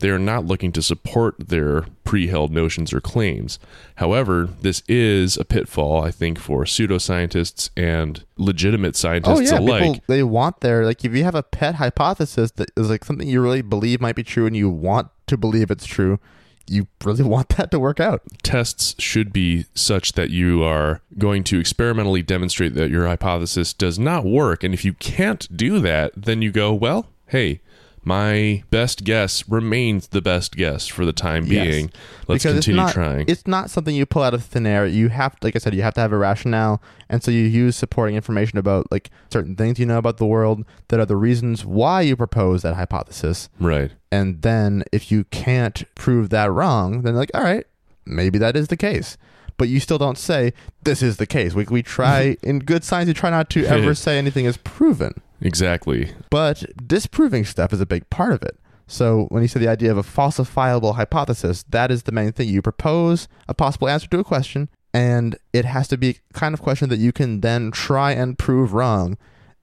[0.00, 3.58] they are not looking to support their pre-held notions or claims.
[3.96, 9.82] However, this is a pitfall, I think, for pseudoscientists and legitimate scientists Oh yeah, alike.
[9.82, 13.28] people they want their like if you have a pet hypothesis that is like something
[13.28, 16.18] you really believe might be true and you want to believe it's true,
[16.66, 18.22] you really want that to work out.
[18.42, 23.98] tests should be such that you are going to experimentally demonstrate that your hypothesis does
[23.98, 24.64] not work.
[24.64, 27.60] And if you can't do that, then you go, well, hey,
[28.04, 31.66] my best guess remains the best guess for the time Yes.
[31.66, 31.90] being.
[32.28, 33.24] Let's because continue it's not, trying.
[33.28, 34.86] It's not something you pull out of thin air.
[34.86, 37.76] You have, like I said, you have to have a rationale, and so you use
[37.76, 41.64] supporting information about like certain things you know about the world that are the reasons
[41.64, 43.48] why you propose that hypothesis.
[43.58, 43.90] right.
[44.12, 47.66] And then if you can't prove that wrong, then like, all right,
[48.06, 49.16] maybe that is the case.
[49.56, 50.52] But you still don't say
[50.84, 51.54] this is the case.
[51.54, 55.20] We we try in good science, you try not to ever say anything is proven.
[55.40, 56.12] Exactly.
[56.30, 58.58] But disproving stuff is a big part of it.
[58.86, 62.48] So when you say the idea of a falsifiable hypothesis, that is the main thing.
[62.48, 66.62] You propose a possible answer to a question, and it has to be kind of
[66.62, 69.16] question that you can then try and prove wrong.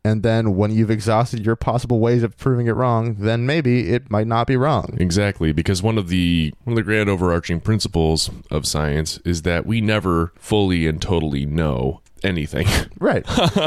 [0.03, 4.09] And then when you've exhausted your possible ways of proving it wrong, then maybe it
[4.09, 4.97] might not be wrong.
[4.99, 9.67] Exactly, because one of the one of the grand overarching principles of science is that
[9.67, 12.67] we never fully and totally know anything.
[13.01, 13.25] Right.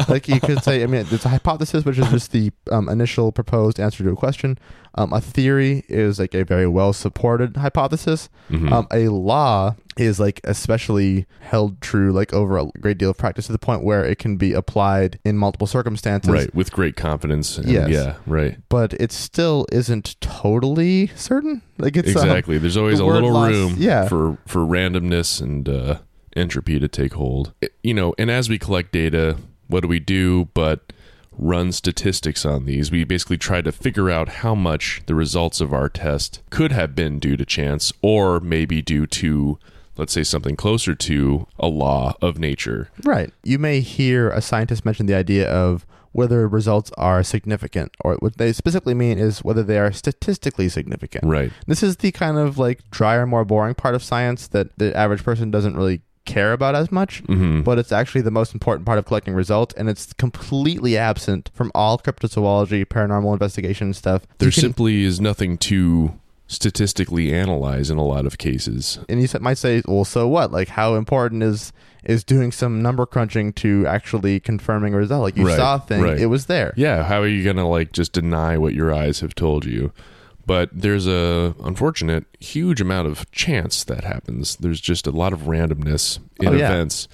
[0.08, 3.32] like you could say, I mean, it's a hypothesis, which is just the um, initial
[3.32, 4.58] proposed answer to a question.
[4.94, 8.28] Um, a theory is like a very well supported hypothesis.
[8.48, 8.70] Mhm.
[8.70, 13.46] Um, a law is like especially held true, like over a great deal of practice
[13.46, 16.30] to the point where it can be applied in multiple circumstances.
[16.30, 17.58] right, with great confidence.
[17.58, 17.90] And Yes.
[17.90, 18.56] Yeah, right.
[18.68, 21.60] But it still isn't totally certain.
[21.78, 22.58] Like it's um, exactly.
[22.58, 24.06] There's always the a little loss- room yeah.
[24.08, 25.98] for for randomness and uh,
[26.36, 27.52] entropy to take hold.
[27.60, 29.36] It- you know, and as we collect data,
[29.68, 30.48] what do we do?
[30.54, 30.92] But
[31.36, 32.90] run statistics on these.
[32.92, 36.94] We basically try to figure out how much the results of our test could have
[36.94, 39.58] been due to chance, or maybe due to,
[39.96, 42.88] let's say, something closer to a law of nature.
[43.02, 43.32] Right.
[43.42, 48.36] You may hear a scientist mention the idea of whether results are significant, or what
[48.38, 51.24] they specifically mean is whether they are statistically significant.
[51.24, 51.50] Right.
[51.66, 55.24] This is the kind of like drier, more boring part of science that the average
[55.24, 57.20] person doesn't really care about as much.
[57.26, 61.50] hmm But it's actually the most important part of collecting results, and it's completely absent
[61.54, 64.22] from all cryptozoology, paranormal investigation stuff.
[64.38, 66.14] there can- simply is nothing to
[66.46, 68.98] statistically analyze in a lot of cases.
[69.08, 70.52] and you might say, well, so what?
[70.52, 71.72] Like, how important is
[72.04, 75.22] is doing some number crunching to actually confirming a result?
[75.22, 76.18] Like, you Right, saw a thing, right.
[76.18, 76.74] it was there.
[76.76, 79.90] Yeah, how are you going to like just deny what your eyes have told you?
[80.46, 84.56] But there's a unfortunate huge amount of chance that happens.
[84.56, 86.66] There's just a lot of randomness in Oh, yeah.
[86.70, 87.08] events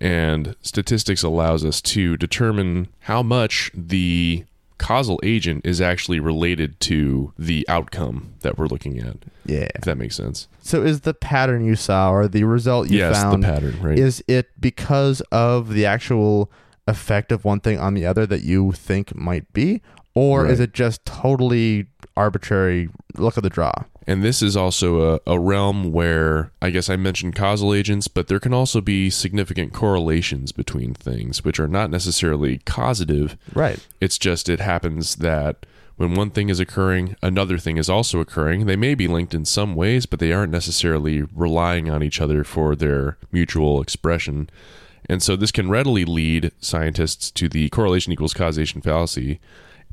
[0.00, 4.44] and statistics allows us to determine how much the
[4.78, 9.16] causal agent is actually related to the outcome that we're looking at.
[9.46, 9.68] Yeah.
[9.76, 10.48] If that makes sense.
[10.60, 13.96] So, is the pattern you saw or the result you yes, found the pattern, right?
[13.96, 16.50] is it because of the actual
[16.88, 19.82] effect of one thing on the other that you think might be,
[20.14, 23.72] or is it just totally arbitrary look of the draw?
[24.06, 28.28] And this is also a, a realm where I guess I mentioned causal agents, but
[28.28, 33.36] there can also be significant correlations between things, which are not necessarily causative.
[33.54, 33.78] Right.
[34.00, 38.66] It's just it happens that when one thing is occurring, another thing is also occurring.
[38.66, 42.44] They may be linked in some ways, but they aren't necessarily relying on each other
[42.44, 44.50] for their mutual expression.
[45.08, 49.38] And so this can readily lead scientists to the correlation equals causation fallacy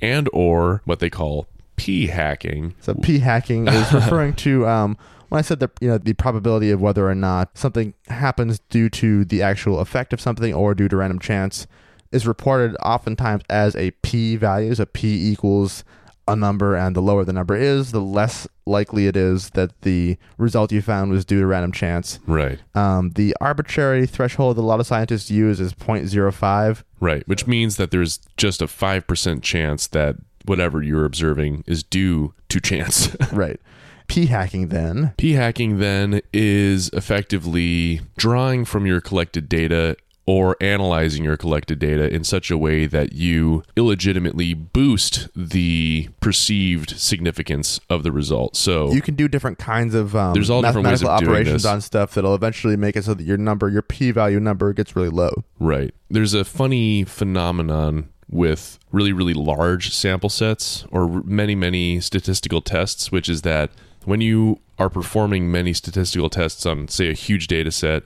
[0.01, 4.97] and or what they call p hacking, So p hacking is referring to um,
[5.29, 8.89] when I said that you know the probability of whether or not something happens due
[8.89, 11.67] to the actual effect of something or due to random chance
[12.11, 14.73] is reported oftentimes as a p value.
[14.75, 15.83] So p equals
[16.31, 20.17] a number, and the lower the number is, the less likely it is that the
[20.37, 22.19] result you found was due to random chance.
[22.27, 22.59] Right.
[22.75, 26.83] Um, the arbitrary threshold that a lot of scientists use is 0.05.
[26.99, 30.15] Right, which means that there's just a 5% chance that
[30.45, 33.15] whatever you're observing is due to chance.
[33.33, 33.59] right.
[34.07, 39.95] P hacking then P hacking then is effectively drawing from your collected data
[40.29, 46.91] or analyzing your collected data in such a way that you illegitimately boost the perceived
[46.99, 48.55] significance of the result.
[48.55, 51.65] So you can do different kinds of um, There's all different ways mathematical of operations
[51.65, 55.09] on stuff that'll eventually make it so that your number, your p-value number, gets really
[55.09, 55.31] low.
[55.59, 55.95] Right.
[56.11, 63.11] There's a funny phenomenon with really, really large sample sets or many, many statistical tests,
[63.11, 63.71] which is that
[64.05, 68.03] when you are performing many statistical tests on, say, a huge data set,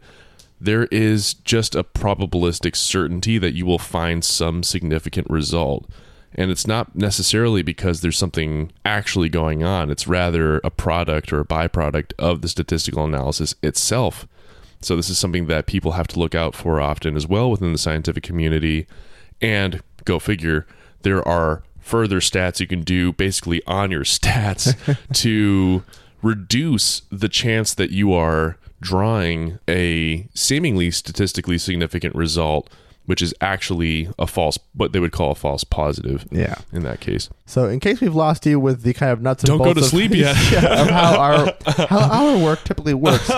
[0.64, 5.90] there is just a probabilistic certainty that you will find some significant result.
[6.36, 9.92] And it's not necessarily because there's something actually going on.
[9.92, 14.26] It's rather a product or a byproduct of the statistical analysis itself.
[14.80, 17.74] So, this is something that people have to look out for often as well within
[17.74, 18.88] the scientific community.
[19.42, 20.66] And go figure,
[21.02, 24.76] there are further stats you can do basically on your stats
[25.22, 25.84] to
[26.22, 32.70] reduce the chance that you are drawing a seemingly statistically significant result
[33.06, 36.56] which is actually a false what they would call a false positive Yeah.
[36.72, 39.48] in that case So, in case we've lost you with the kind of nuts and
[39.50, 40.38] Don't go bolts to of- sleep yet.
[40.54, 41.54] yeah, of how our
[41.88, 43.30] how our work typically works,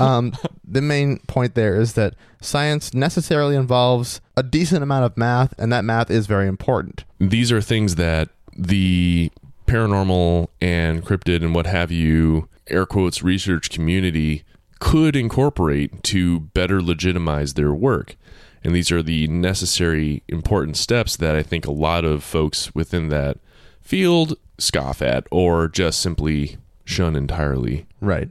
[0.00, 0.32] um,
[0.66, 5.72] the main point there is that science necessarily involves a decent amount of math, and
[5.72, 7.04] that math is very important.
[7.20, 9.30] these are things that the
[9.68, 14.42] paranormal and cryptid and what have you air quotes research community
[14.84, 18.16] could incorporate to better legitimize their work
[18.62, 23.08] and these are the necessary important steps that i think a lot of folks within
[23.08, 23.38] that
[23.80, 28.28] field scoff at or just simply shun entirely Right.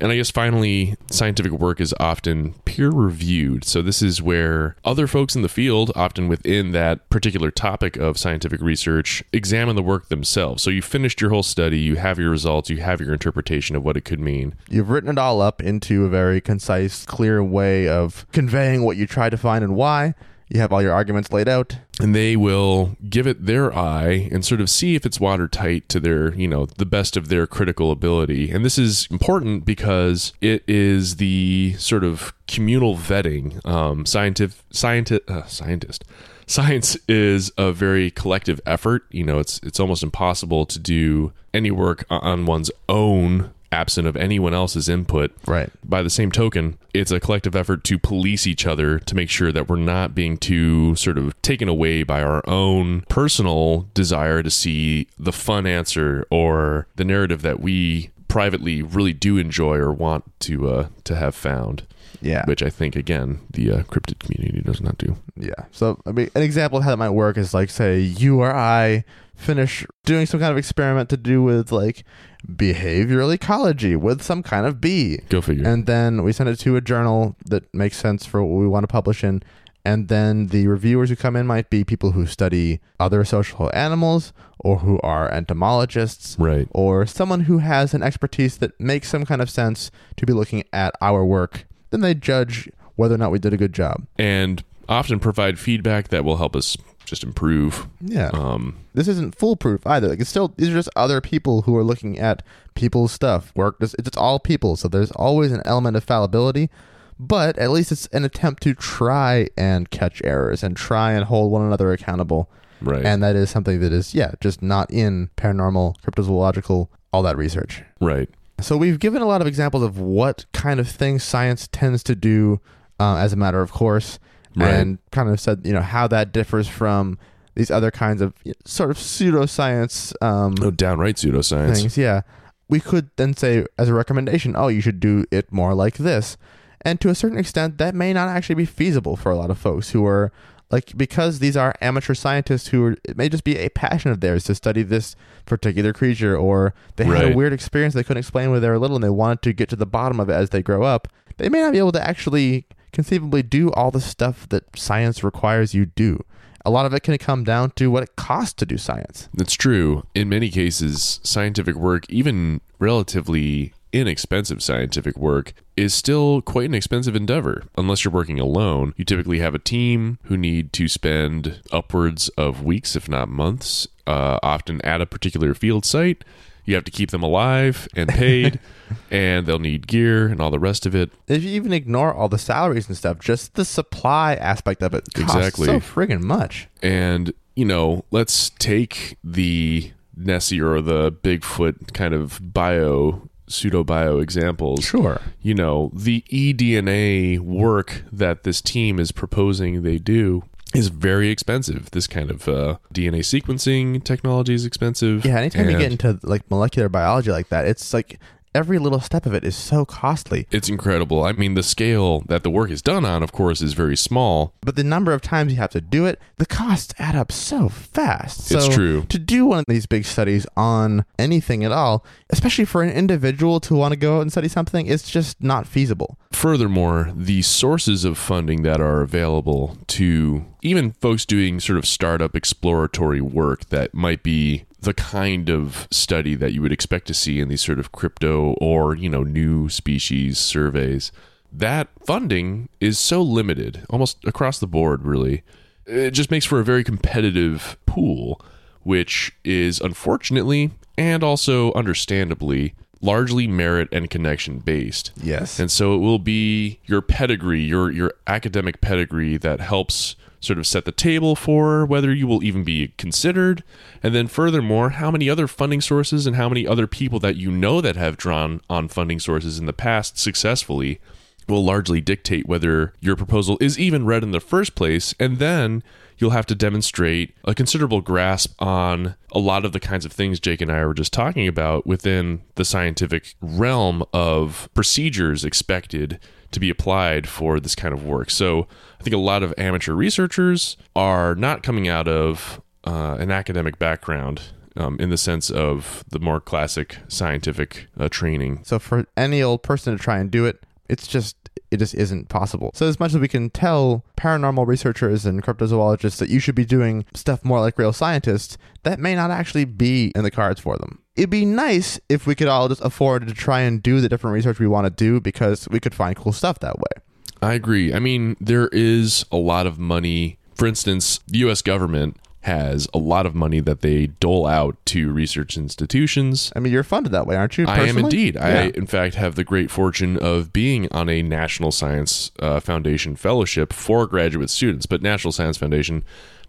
[0.00, 3.64] And I guess finally, scientific work is often peer reviewed.
[3.64, 8.18] So, this is where other folks in the field, often within that particular topic of
[8.18, 10.62] scientific research, examine the work themselves.
[10.62, 13.84] So, you finished your whole study, you have your results, you have your interpretation of
[13.84, 14.54] what it could mean.
[14.68, 19.06] You've written it all up into a very concise, clear way of conveying what you
[19.06, 20.14] try to find and why.
[20.48, 21.78] You have all your arguments laid out.
[22.00, 26.00] And they will give it their eye and sort of see if it's watertight to
[26.00, 28.50] their, you know, the best of their critical ability.
[28.50, 33.64] And this is important because it is the sort of communal vetting.
[33.66, 36.04] Um, scientific, scientist, uh, scientist.
[36.46, 39.04] Science is a very collective effort.
[39.10, 44.16] You know, it's it's almost impossible to do any work on one's own absent of
[44.16, 45.32] anyone else's input.
[45.46, 45.70] Right.
[45.84, 49.52] By the same token, it's a collective effort to police each other to make sure
[49.52, 54.50] that we're not being too sort of taken away by our own personal desire to
[54.50, 60.24] see the fun answer or the narrative that we privately really do enjoy or want
[60.40, 61.82] to uh, to have found.
[62.20, 62.44] Yeah.
[62.46, 65.16] Which I think again the uh, cryptid community does not do.
[65.36, 65.64] Yeah.
[65.70, 68.54] So, I mean, an example of how that might work is like, say, you or
[68.54, 72.04] I finish doing some kind of experiment to do with like
[72.46, 75.18] behavioral ecology with some kind of bee.
[75.28, 75.66] Go figure.
[75.66, 78.84] And then we send it to a journal that makes sense for what we want
[78.84, 79.42] to publish in.
[79.82, 84.34] And then the reviewers who come in might be people who study other social animals
[84.58, 86.68] or who are entomologists right.
[86.72, 90.64] or someone who has an expertise that makes some kind of sense to be looking
[90.70, 91.64] at our work.
[91.90, 94.06] Then they judge whether or not we did a good job.
[94.18, 97.86] And often provide feedback that will help us just improve.
[98.00, 98.30] Yeah.
[98.32, 100.08] Um, this isn't foolproof either.
[100.08, 102.42] Like it's still these are just other people who are looking at
[102.74, 103.52] people's stuff.
[103.56, 106.70] Work it's, it's all people, so there's always an element of fallibility,
[107.18, 111.50] but at least it's an attempt to try and catch errors and try and hold
[111.50, 112.48] one another accountable.
[112.80, 113.04] right.
[113.04, 117.82] And that is something that is yeah, just not in paranormal, cryptozoological, all that research.
[118.00, 118.28] right.
[118.60, 122.14] So we've given a lot of examples of what kind of things science tends to
[122.14, 122.60] do
[122.98, 124.18] uh, as a matter of course,
[124.56, 124.74] Right.
[124.74, 127.18] and kind of said you know how that differs from
[127.54, 131.76] these other kinds of you know, sort of pseudoscience um, No downright pseudoscience.
[131.76, 131.96] things.
[131.98, 132.22] Yeah,
[132.68, 136.36] we could then say as a recommendation, oh, you should do it more like this,
[136.82, 139.58] and to a certain extent, that may not actually be feasible for a lot of
[139.58, 140.32] folks who are
[140.70, 144.20] like because these are amateur scientists who are, it may just be a passion of
[144.20, 148.50] theirs to study this particular creature or they had a weird experience they couldn't explain
[148.50, 150.50] when they were little and they wanted to get to the bottom of it as
[150.50, 154.48] they grow up they may not be able to actually conceivably do all the stuff
[154.48, 156.24] that science requires you do.
[156.64, 159.28] A lot of it can come down to what it costs to do science.
[159.32, 160.06] That's true.
[160.14, 167.16] In many cases, scientific work, even relatively inexpensive scientific work, is still quite an expensive
[167.16, 167.64] endeavor.
[167.76, 172.62] Unless you're working alone, you typically have a team who need to spend upwards of
[172.62, 176.24] weeks, if not months, uh, often at a particular field site.
[176.66, 178.60] You have to keep them alive and paid,
[179.10, 181.10] and they'll need gear and all the rest of it.
[181.26, 185.04] if you even ignore all the salaries and stuff just the supply aspect of it
[185.14, 185.66] costs Exactly.
[185.66, 192.38] so friggin' much And, you know, let's take the Nessie or the Bigfoot kind of
[192.52, 194.84] bio, pseudo bio examples.
[194.84, 201.30] sure You know, the eDNA work that this team is proposing they do is very
[201.30, 201.90] expensive.
[201.90, 205.24] This kind of uh, DNA sequencing technology is expensive.
[205.24, 208.20] Yeah, anytime you get into like molecular biology like that, it's like
[208.54, 210.46] every little step of it is so costly.
[210.50, 211.24] It's incredible.
[211.24, 214.54] I mean, the scale that the work is done on, of course, is very small.
[214.62, 217.68] But the number of times you have to do it, the costs add up so
[217.68, 218.50] fast.
[218.50, 219.02] It's So true.
[219.08, 223.60] To do one of these big studies on anything at all, especially for an individual
[223.60, 226.18] to want to go out and study something, it's just not feasible.
[226.32, 232.34] Furthermore, the sources of funding that are available to even folks doing sort of startup
[232.36, 237.40] exploratory work that might be the kind of study that you would expect to see
[237.40, 241.12] in these sort of crypto or, you know, new species surveys.
[241.52, 245.42] That funding is so limited, almost across the board, really.
[245.86, 248.40] It just makes for a very competitive pool,
[248.82, 255.10] which is unfortunately and also understandably largely merit and connection based.
[255.16, 255.58] Yes.
[255.58, 260.66] And so it will be your pedigree, your your academic pedigree that helps sort of
[260.66, 263.62] set the table for whether you will even be considered.
[264.02, 267.50] And then furthermore, how many other funding sources and how many other people that you
[267.50, 271.00] know that have drawn on funding sources in the past successfully
[271.48, 275.14] will largely dictate whether your proposal is even read in the first place.
[275.20, 275.82] And then
[276.20, 280.38] you'll have to demonstrate a considerable grasp on a lot of the kinds of things
[280.38, 286.20] Jake and I were just talking about within the scientific realm of procedures expected
[286.52, 288.30] to be applied for this kind of work.
[288.30, 288.66] So
[288.98, 293.78] I think a lot of amateur researchers are not coming out of uh, an academic
[293.78, 294.42] background.
[294.76, 298.60] Um, in the sense of the more classic scientific uh, training.
[298.62, 302.28] So for any old person to try and do it, it's just it just isn't
[302.28, 302.70] possible.
[302.74, 306.64] So as much as we can tell paranormal researchers and cryptozoologists that you should be
[306.64, 310.76] doing stuff more like real scientists, that may not actually be in the cards for
[310.76, 311.00] them.
[311.16, 314.34] It'd be nice if we could all just afford to try and do the different
[314.34, 317.02] research we want to do because we could find cool stuff that way.
[317.42, 317.92] I agree.
[317.94, 320.38] I mean, there is a lot of money.
[320.54, 325.12] For instance, the US government has a lot of money that they dole out to
[325.12, 326.52] research institutions.
[326.56, 327.66] I mean, you're funded that way, aren't you?
[327.66, 328.34] I am indeed.
[328.34, 328.46] Yeah.
[328.46, 333.14] I, in fact, have the great fortune of being on a National Science uh, Foundation
[333.16, 334.86] fellowship for graduate students.
[334.86, 336.02] But National Science Foundation,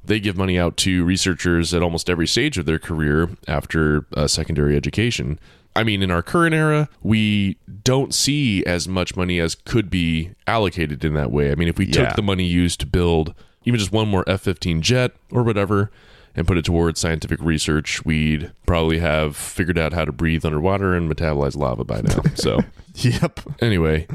[0.03, 4.27] they give money out to researchers at almost every stage of their career after uh,
[4.27, 5.39] secondary education.
[5.75, 10.31] I mean, in our current era, we don't see as much money as could be
[10.47, 11.51] allocated in that way.
[11.51, 12.05] I mean, if we Yeah.
[12.07, 13.33] took the money used to build
[13.65, 15.91] even just one more F 15 jet or whatever
[16.35, 20.93] and put it towards scientific research, we'd probably have figured out how to breathe underwater
[20.95, 22.21] and metabolize lava by now.
[22.35, 22.59] So,
[22.95, 23.39] Yep.
[23.61, 24.07] anyway,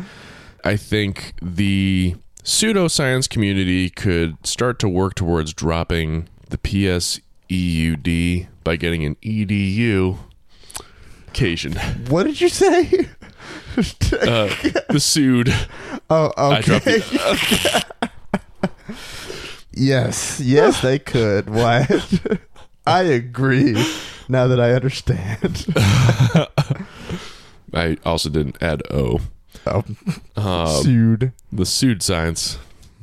[0.64, 9.04] I think the pseudoscience community could start to work towards dropping the PSEUD by getting
[9.04, 10.18] an EDU
[11.28, 11.74] occasion.
[12.08, 12.90] What did you say?
[13.76, 14.48] Uh,
[14.88, 15.52] the sued.
[16.08, 16.98] oh, I dropped okay.
[17.00, 17.84] the,
[19.76, 21.48] yes, yes, they could.
[21.50, 22.40] What?
[22.86, 23.74] I agree.
[24.28, 25.66] Now that I understand.
[27.74, 29.20] I also didn't add O.
[29.66, 29.84] Oh,
[30.36, 31.32] Uh, sued.
[31.52, 32.58] the sued science.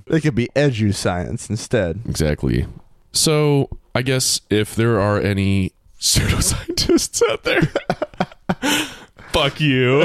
[0.07, 2.01] They could be edu science instead.
[2.07, 2.65] Exactly.
[3.11, 7.61] So, I guess if there are any pseudoscientists out there,
[9.31, 10.01] fuck you.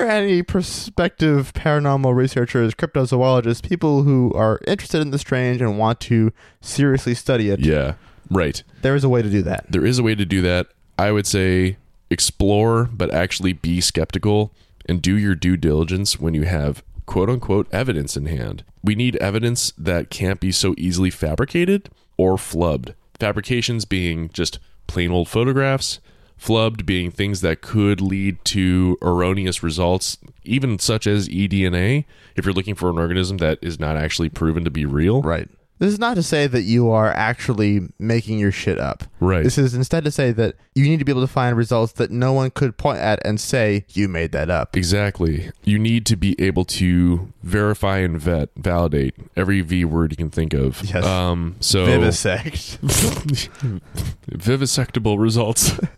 [0.00, 5.78] There are any prospective paranormal researchers, cryptozoologists, people who are interested in the strange and
[5.78, 6.32] want to
[6.62, 7.96] seriously study it, yeah,
[8.30, 8.62] right.
[8.80, 9.70] there is a way to do that.
[9.70, 10.68] There is a way to do that.
[10.98, 11.76] I would say
[12.08, 14.54] explore, but actually be skeptical
[14.86, 18.64] and do your due diligence when you have quote unquote evidence in hand.
[18.82, 22.94] We need evidence that can't be so easily fabricated or flubbed.
[23.18, 26.00] Fabrications being just plain old photographs,
[26.40, 32.54] flubbed being things that could lead to erroneous results, even such as eDNA, if you're
[32.54, 35.22] looking for an organism that is not actually proven to be real.
[35.22, 35.48] Right.
[35.80, 39.04] This is not to say that you are actually making your shit up.
[39.18, 39.42] Right.
[39.42, 42.10] This is instead to say that you need to be able to find results that
[42.10, 44.76] no one could point at and say, you made that up.
[44.76, 45.50] Exactly.
[45.64, 50.28] You need to be able to verify and vet, validate every V word you can
[50.30, 50.84] think of.
[50.84, 51.02] Yes.
[51.02, 52.78] Um, so Vivisect.
[54.30, 55.72] vivisectable results.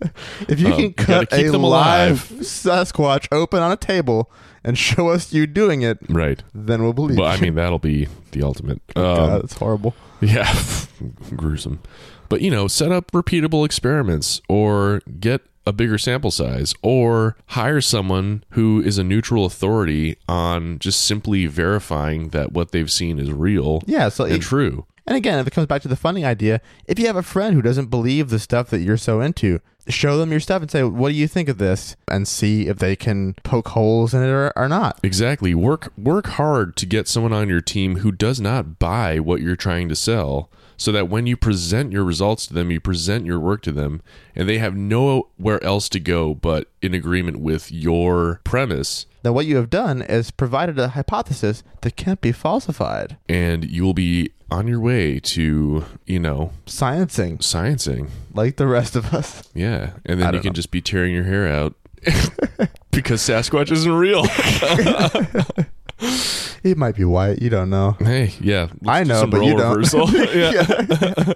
[0.48, 2.28] If you Um, can you cut keep a them live.
[2.40, 4.30] Sasquatch open on a table
[4.64, 6.42] and show us you doing it, right.
[6.54, 7.22] then we'll believe you.
[7.22, 8.80] Well, I mean that'll be the ultimate.
[8.96, 9.94] Um, God, that's horrible.
[10.20, 10.54] Yeah,
[11.36, 11.80] gruesome.
[12.28, 17.80] But you know, set up repeatable experiments or get a bigger sample size or hire
[17.80, 23.30] someone who is a neutral authority on just simply verifying that what they've seen is
[23.32, 24.86] real Yeah, so and it- true.
[25.04, 27.54] And again, if it comes back to the funding idea, if you have a friend
[27.54, 29.58] who doesn't believe the stuff that you're so into,
[29.88, 32.78] show them your stuff and say, "What do you think of this?" and see if
[32.78, 35.00] they can poke holes in it or, or not.
[35.02, 35.56] Exactly.
[35.56, 39.56] Work work hard to get someone on your team who does not buy what you're
[39.56, 40.48] trying to sell
[40.82, 44.02] so that when you present your results to them, you present your work to them
[44.34, 49.46] and they have nowhere else to go but in agreement with your premise Then what
[49.46, 53.16] you have done is provided a hypothesis that can't be falsified.
[53.28, 58.08] and you will be on your way to, you know, Sciencing, sciencing.
[58.34, 59.48] like the rest of us.
[59.54, 59.92] Yeah.
[60.04, 60.54] And then you can know.
[60.54, 61.74] just be tearing your hair out
[62.90, 64.24] because Sasquatch isn't real.
[66.62, 67.42] It might be white.
[67.42, 67.96] You don't know.
[67.98, 68.68] Hey, yeah.
[68.86, 69.92] I know, but you don't.
[70.34, 71.32] yeah.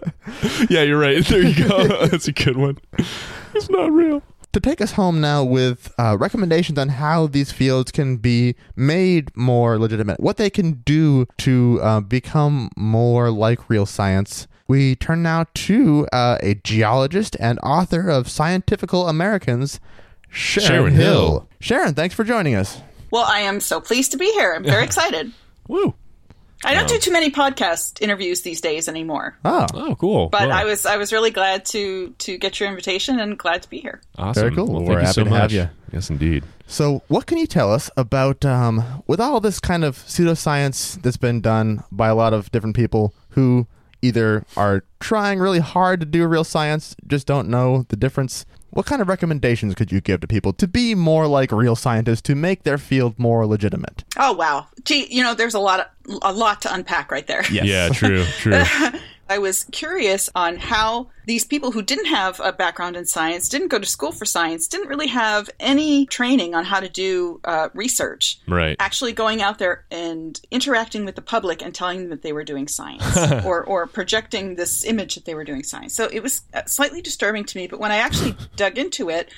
[0.71, 1.25] yeah, you're right.
[1.25, 1.87] There you go.
[2.07, 2.79] That's a good one.
[3.55, 4.23] It's not real.
[4.53, 9.37] To take us home now with uh, recommendations on how these fields can be made
[9.37, 14.47] more legitimate, what they can do to uh, become more like real science.
[14.69, 19.79] We turn now to uh, a geologist and author of Scientifical Americans,
[20.31, 21.29] Sharon, Sharon Hill.
[21.29, 21.49] Hill.
[21.61, 22.81] Sharon, thanks for joining us.
[23.17, 24.53] Well, I am so pleased to be here.
[24.55, 25.33] I'm very excited.
[25.69, 25.95] Woo.
[26.65, 30.29] I don't do too many podcast interviews these days anymore, Oh, Oh, cool.
[30.29, 33.63] but Well, I was I was really glad to to get your invitation and glad
[33.63, 34.03] to be here.
[34.19, 34.43] awesome.
[34.43, 34.67] Very cool.
[34.67, 35.69] Well, We're thank you happy so to have you.
[35.95, 36.45] Yes, indeed.
[36.67, 41.17] So, what can you tell us about, um, with all this kind of pseudoscience that's
[41.17, 43.67] been done by a lot of different people who
[44.03, 48.45] either are trying really hard to do real science, just don't know the difference?
[48.77, 52.21] What kind of recommendations could you give to people to be more like real scientists
[52.23, 54.05] to make their field more legitimate?
[54.19, 57.43] Oh wow, gee, you know, there's a lot of, a lot to unpack right there.
[57.51, 58.63] Yeah, true, true.
[59.29, 63.69] I was curious on how these people who didn't have a background in science, didn't
[63.69, 67.69] go to school for science, didn't really have any training on how to do uh,
[67.75, 68.77] research, right.
[68.79, 72.45] actually going out there and interacting with the public and telling them that they were
[72.45, 75.95] doing science or, or projecting this image that they were doing science.
[75.95, 77.67] So it was uh, slightly disturbing to me.
[77.67, 79.31] But when I actually dug into it,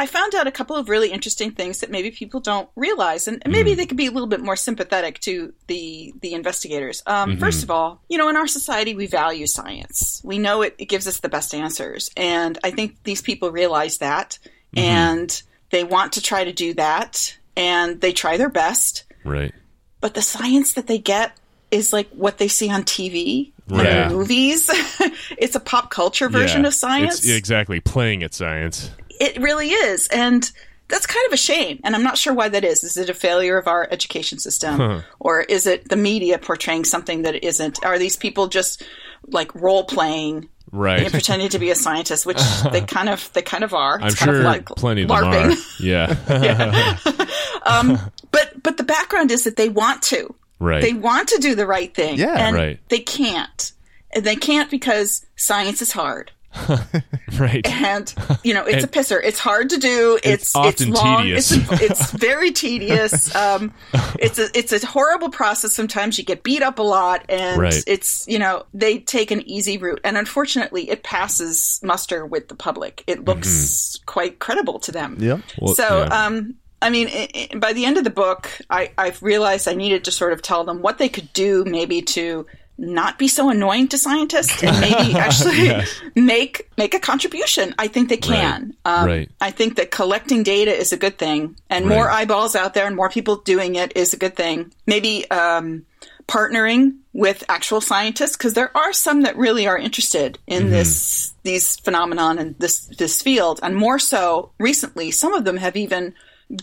[0.00, 3.42] I found out a couple of really interesting things that maybe people don't realize, and
[3.46, 3.76] maybe hmm.
[3.76, 7.02] they could be a little bit more sympathetic to the the investigators.
[7.04, 7.38] Um, mm-hmm.
[7.38, 10.22] First of all, you know, in our society, we value science.
[10.24, 13.98] We know it, it gives us the best answers, and I think these people realize
[13.98, 14.38] that,
[14.74, 14.78] mm-hmm.
[14.78, 19.04] and they want to try to do that, and they try their best.
[19.22, 19.52] Right.
[20.00, 21.36] But the science that they get
[21.70, 24.70] is like what they see on TV, and movies.
[25.36, 26.68] it's a pop culture version Yeah.
[26.68, 28.90] of science It's exactly playing at science.
[29.20, 30.50] It really is and
[30.88, 33.14] that's kind of a shame and i'm not sure why that is is it a
[33.14, 37.84] failure of our education system or is it the media portraying something that it isn't
[37.84, 38.82] are these people just
[39.28, 41.00] like role playing Right.
[41.02, 42.38] and pretending to be a scientist which
[42.72, 45.08] they kind of they kind of are I'm it's kind sure of like plenty of
[45.08, 45.66] them larping are.
[45.84, 46.96] Yeah.
[47.66, 47.98] Um,
[48.32, 50.80] but but the background is that they want to right.
[50.80, 52.34] they want to do the right thing Yeah.
[52.46, 52.78] and Right.
[52.88, 53.72] they can't
[54.12, 56.30] and they can't because science is hard
[57.38, 57.66] right.
[57.66, 61.52] and you know it's a pisser it's hard to do it's often long tedious.
[61.52, 63.72] it's, it's very tedious um
[64.18, 67.84] it's a it's a horrible process sometimes you get beat up a lot and Right.
[67.86, 72.54] it's you know they take an easy route and unfortunately it passes muster with the
[72.56, 75.40] public it looks quite credible to them Yep.
[75.60, 76.26] Well, so yeah.
[76.26, 79.74] um I mean, i i by the end of the book, I, I've realized I
[79.74, 82.46] needed to sort of tell them what they could do, maybe to
[82.80, 87.74] not be so annoying to scientists, and maybe actually make make a contribution.
[87.78, 88.74] I think they can.
[88.84, 89.30] Um, Right.
[89.40, 92.96] I think that collecting data is a good thing, and more eyeballs out there and
[92.96, 94.72] more people doing it is a good thing.
[94.86, 95.84] Maybe um,
[96.26, 100.70] partnering with actual scientists because there are some that really are interested in Mm-hmm.
[100.72, 105.10] this these phenomenon and this this field, and more so recently.
[105.10, 106.14] Some of them have even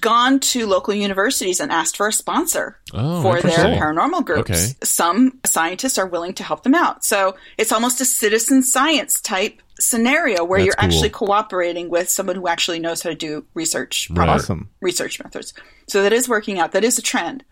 [0.02, 4.52] gone to local universities and asked for a sponsor Oh, for their paranormal groups.
[4.52, 4.74] Okay.
[4.84, 7.06] Some scientists are willing to help them out.
[7.06, 10.86] So it's almost a citizen science type scenario where That's you're cool.
[10.86, 14.70] actually cooperating with someone who actually knows how to do research, proper Awesome.
[14.82, 15.54] research methods.
[15.88, 16.74] So that is working out.
[16.74, 17.46] That is a trend.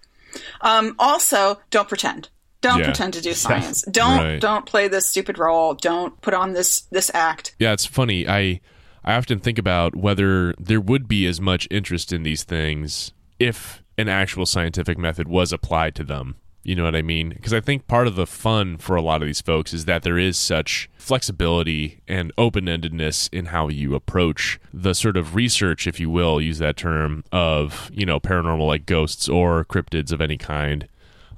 [0.61, 2.29] Um, also, don't pretend.
[2.61, 2.85] Don't Yeah.
[2.85, 3.83] pretend to do science.
[3.89, 4.41] Don't Right.
[4.41, 5.75] don't play this stupid role.
[5.75, 7.55] Don't put on this this act.
[7.59, 8.27] Yeah, it's funny.
[8.27, 8.59] I
[9.05, 13.83] I often think about whether there would be as much interest in these things if
[13.99, 16.37] an actual scientific method was applied to them.
[16.63, 17.29] You know what I mean?
[17.29, 20.01] Because I think part of the fun for a lot of these folks is that
[20.01, 25.85] there is such flexibility and open endedness in how you approach the sort of research,
[25.85, 30.19] if you will, use that term, of, you know, paranormal like ghosts or cryptids of
[30.19, 30.87] any kind.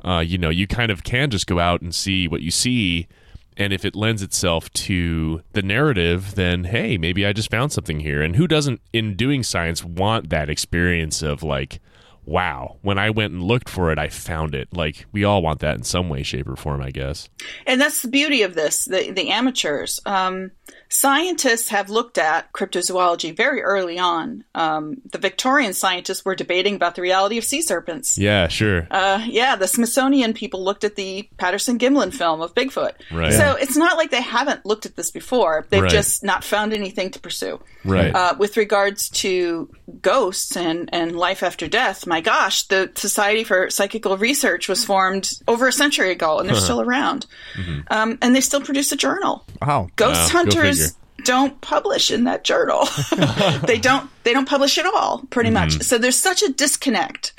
[0.06, 3.10] Uh, you know, you kind of can just go out and see what you see
[3.58, 8.00] and if it lends itself to the narrative then hey maybe i just found something
[8.00, 8.22] here.
[8.22, 11.80] And who doesn't in doing science want that experience of like
[12.28, 15.60] wow when i went and looked for it i found it like we all want
[15.62, 17.30] that in some way shape or form i guess
[17.66, 20.00] And that's the beauty of this, the, the amateurs.
[20.06, 20.52] Um,
[20.90, 24.44] scientists have looked at cryptozoology very early on.
[24.56, 28.18] Um, the Victorian scientists were debating about the reality of sea serpents.
[28.18, 32.94] yeah sure Uh, yeah, the Smithsonian people looked at the Patterson Gimlin film of Bigfoot.
[33.12, 33.34] Right.
[33.34, 35.66] So it's not like they haven't looked at this before.
[35.70, 35.92] They've Right.
[35.92, 37.60] just not found anything to pursue.
[37.86, 39.70] right Uh, with regards to
[40.02, 45.32] ghosts and, and life after death, my gosh, the Society for Psychical Research was formed
[45.48, 46.64] over a century ago, and they're uh-huh.
[46.64, 47.26] still around.
[47.56, 47.82] Mm-hmm.
[47.90, 49.46] Um, and they still produce a journal.
[49.62, 49.90] Wow.
[49.96, 52.88] Ghost Wow, hunters don't publish in that journal.
[53.66, 54.10] they don't.
[54.24, 55.76] They don't publish at all, pretty mm-hmm.
[55.76, 55.82] much.
[55.82, 57.34] So there's such a disconnect.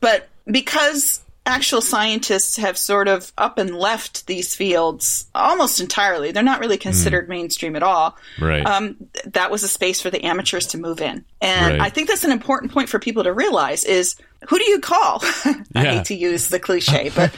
[0.00, 6.30] But because actual scientists have sort of up and left these fields almost entirely.
[6.30, 8.16] They're not really considered mainstream at all.
[8.40, 8.64] Right.
[8.66, 11.80] Um, that was a space for the amateurs to move in, and Right.
[11.80, 14.14] I think that's an important point for people to realize: is
[14.48, 15.20] who do you call?
[15.44, 15.82] I Yeah.
[15.94, 17.30] hate to use the cliche, but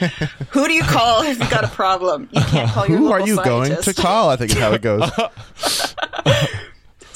[0.50, 2.28] who do you call if you've got a problem?
[2.32, 4.28] You can't call your Who are you going to call?
[4.30, 5.08] I think is how it goes.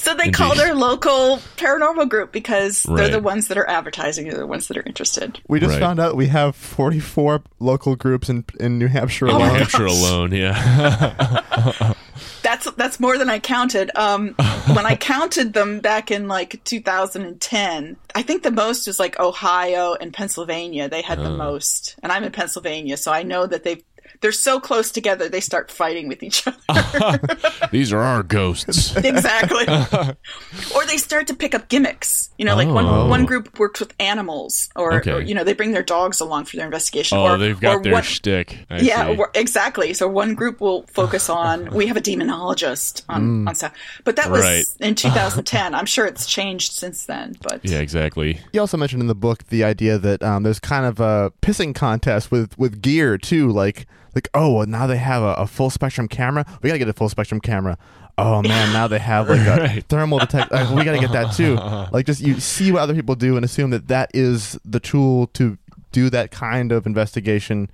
[0.05, 4.29] So they call their local paranormal group because they're the ones that are advertising.
[4.29, 5.41] They're the ones that are interested.
[5.49, 5.81] We just Right.
[5.81, 9.59] found out we have 44 local groups in in New Hampshire New Oh my alone.
[9.61, 11.95] Hampshire alone, yeah.
[12.43, 13.91] That's that's more than I counted.
[13.97, 14.35] Um,
[14.75, 19.95] when I counted them back in like 2010, I think the most was like Ohio
[19.95, 20.89] and Pennsylvania.
[20.89, 23.83] They had the most, and I'm in Pennsylvania, so I know that they
[24.25, 25.29] they're so close together.
[25.29, 27.21] They start fighting with each other.
[27.71, 28.97] These are our ghosts.
[29.05, 29.67] exactly.
[30.75, 32.31] or they start to pick up gimmicks.
[32.39, 32.73] You know, like Oh.
[32.73, 35.13] one one group works with animals, or, Okay.
[35.13, 37.19] or you know they bring their dogs along for their investigation.
[37.19, 38.61] Oh, or, they've got or their one- shtick.
[38.71, 39.17] I yeah, see.
[39.19, 39.93] or- exactly.
[39.93, 41.69] So one group will focus on.
[41.75, 44.65] We have a demonologist on on staff, but that was Right.
[44.81, 45.75] in 2010.
[45.75, 47.37] I'm sure it's changed since then.
[47.43, 48.41] But yeah, exactly.
[48.55, 51.75] You also mentioned in the book the idea that um, there's kind of a pissing
[51.75, 53.53] contest with, with gear too.
[53.53, 56.45] Like like oh well, now they have a, a full spectrum camera.
[56.63, 57.77] We gotta get a full spectrum camera.
[58.17, 59.85] Oh man, now they have like a Right.
[59.89, 60.55] thermal detector.
[60.55, 61.57] Like, we gotta get that too.
[61.93, 65.27] Like just you see what other people do and assume that that is the tool
[65.29, 65.59] to
[65.93, 67.71] do that kind of investigation.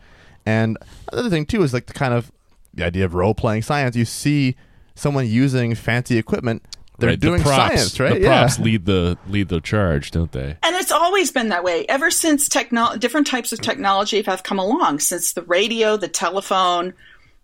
[0.47, 0.77] And
[1.13, 2.31] another thing too is like the kind of
[2.75, 3.97] the idea of role playing science.
[3.97, 4.57] You see
[4.95, 6.63] someone using fancy equipment.
[7.01, 7.21] They're right.
[7.21, 8.15] doing the props, science, right?
[8.15, 8.41] The yeah.
[8.41, 10.57] props lead the lead the charge, don't they?
[10.63, 14.59] and it's always been that way ever since techno- different types of technology have come
[14.59, 15.01] along.
[15.01, 16.95] Since the radio, the telephone,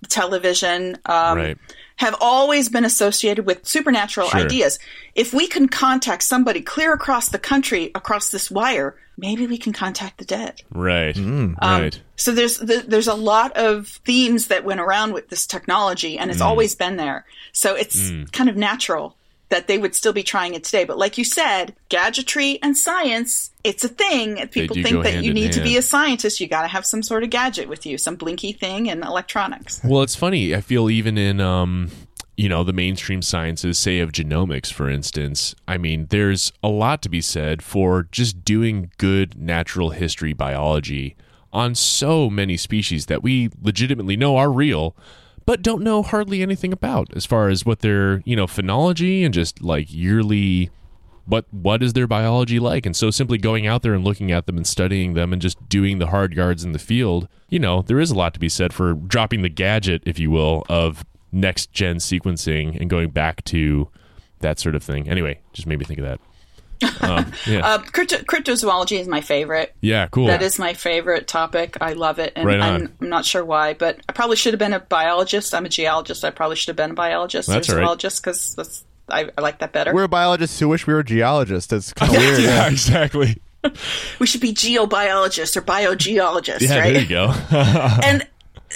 [0.03, 0.99] the television.
[1.07, 1.59] Um, right.
[1.99, 4.41] have always been associated with supernatural Sure.
[4.41, 4.79] ideas.
[5.15, 9.73] If we can contact somebody clear across the country across this wire, maybe we can
[9.73, 10.61] contact the dead.
[10.71, 11.17] Right.
[11.17, 11.99] Um, right.
[12.17, 16.31] So there's the, there's a lot of themes that went around with this technology, and
[16.31, 16.47] it's Mm.
[16.47, 17.25] always been there.
[17.53, 19.17] So it's kind of natural
[19.49, 20.85] that they would still be trying it today.
[20.85, 24.47] But like you said, gadgetry and science, it's a thing.
[24.49, 26.41] People think that you need to be a scientist.
[26.41, 29.81] You got to have some sort of gadget with you, some blinky thing, and electronics.
[29.85, 30.55] Well, it's funny.
[30.55, 31.91] I feel even in um,
[32.37, 35.55] you know, the mainstream sciences, say of genomics, for instance.
[35.67, 41.17] I mean, there's a lot to be said for just doing good natural history biology
[41.53, 44.95] on so many species that we legitimately know are real,
[45.47, 49.33] but don't know hardly anything about as far as what their you know phenology and
[49.33, 50.71] just like yearly
[51.25, 52.87] what what is their biology like?
[52.87, 55.69] And so simply going out there and looking at them and studying them and just
[55.69, 58.49] doing the hard yards in the field you know there is a lot to be
[58.49, 63.45] said for dropping the gadget if you will of next gen sequencing and going back
[63.45, 63.89] to
[64.41, 65.09] that sort of thing.
[65.09, 66.21] Anyway just made me think of that
[67.01, 69.75] um, yeah Uh, crypto- cryptozoology is my favorite.
[69.81, 71.77] yeah cool That is my favorite topic.
[71.81, 72.75] I love it, and Right on.
[72.83, 75.55] I'm, I'm not sure why, but I probably should have been a biologist.
[75.55, 76.25] I'm a geologist.
[76.25, 77.85] I probably should have been a biologist That's or all right.
[77.87, 79.95] zoologist because that's I, I like that better.
[79.95, 81.73] We're biologists who wish we were geologists.
[81.73, 82.41] It's kind of weird.
[82.43, 83.41] yeah exactly
[84.19, 86.93] we should be geobiologists or biogeologists, yeah right?
[86.93, 87.29] there you go
[88.05, 88.27] and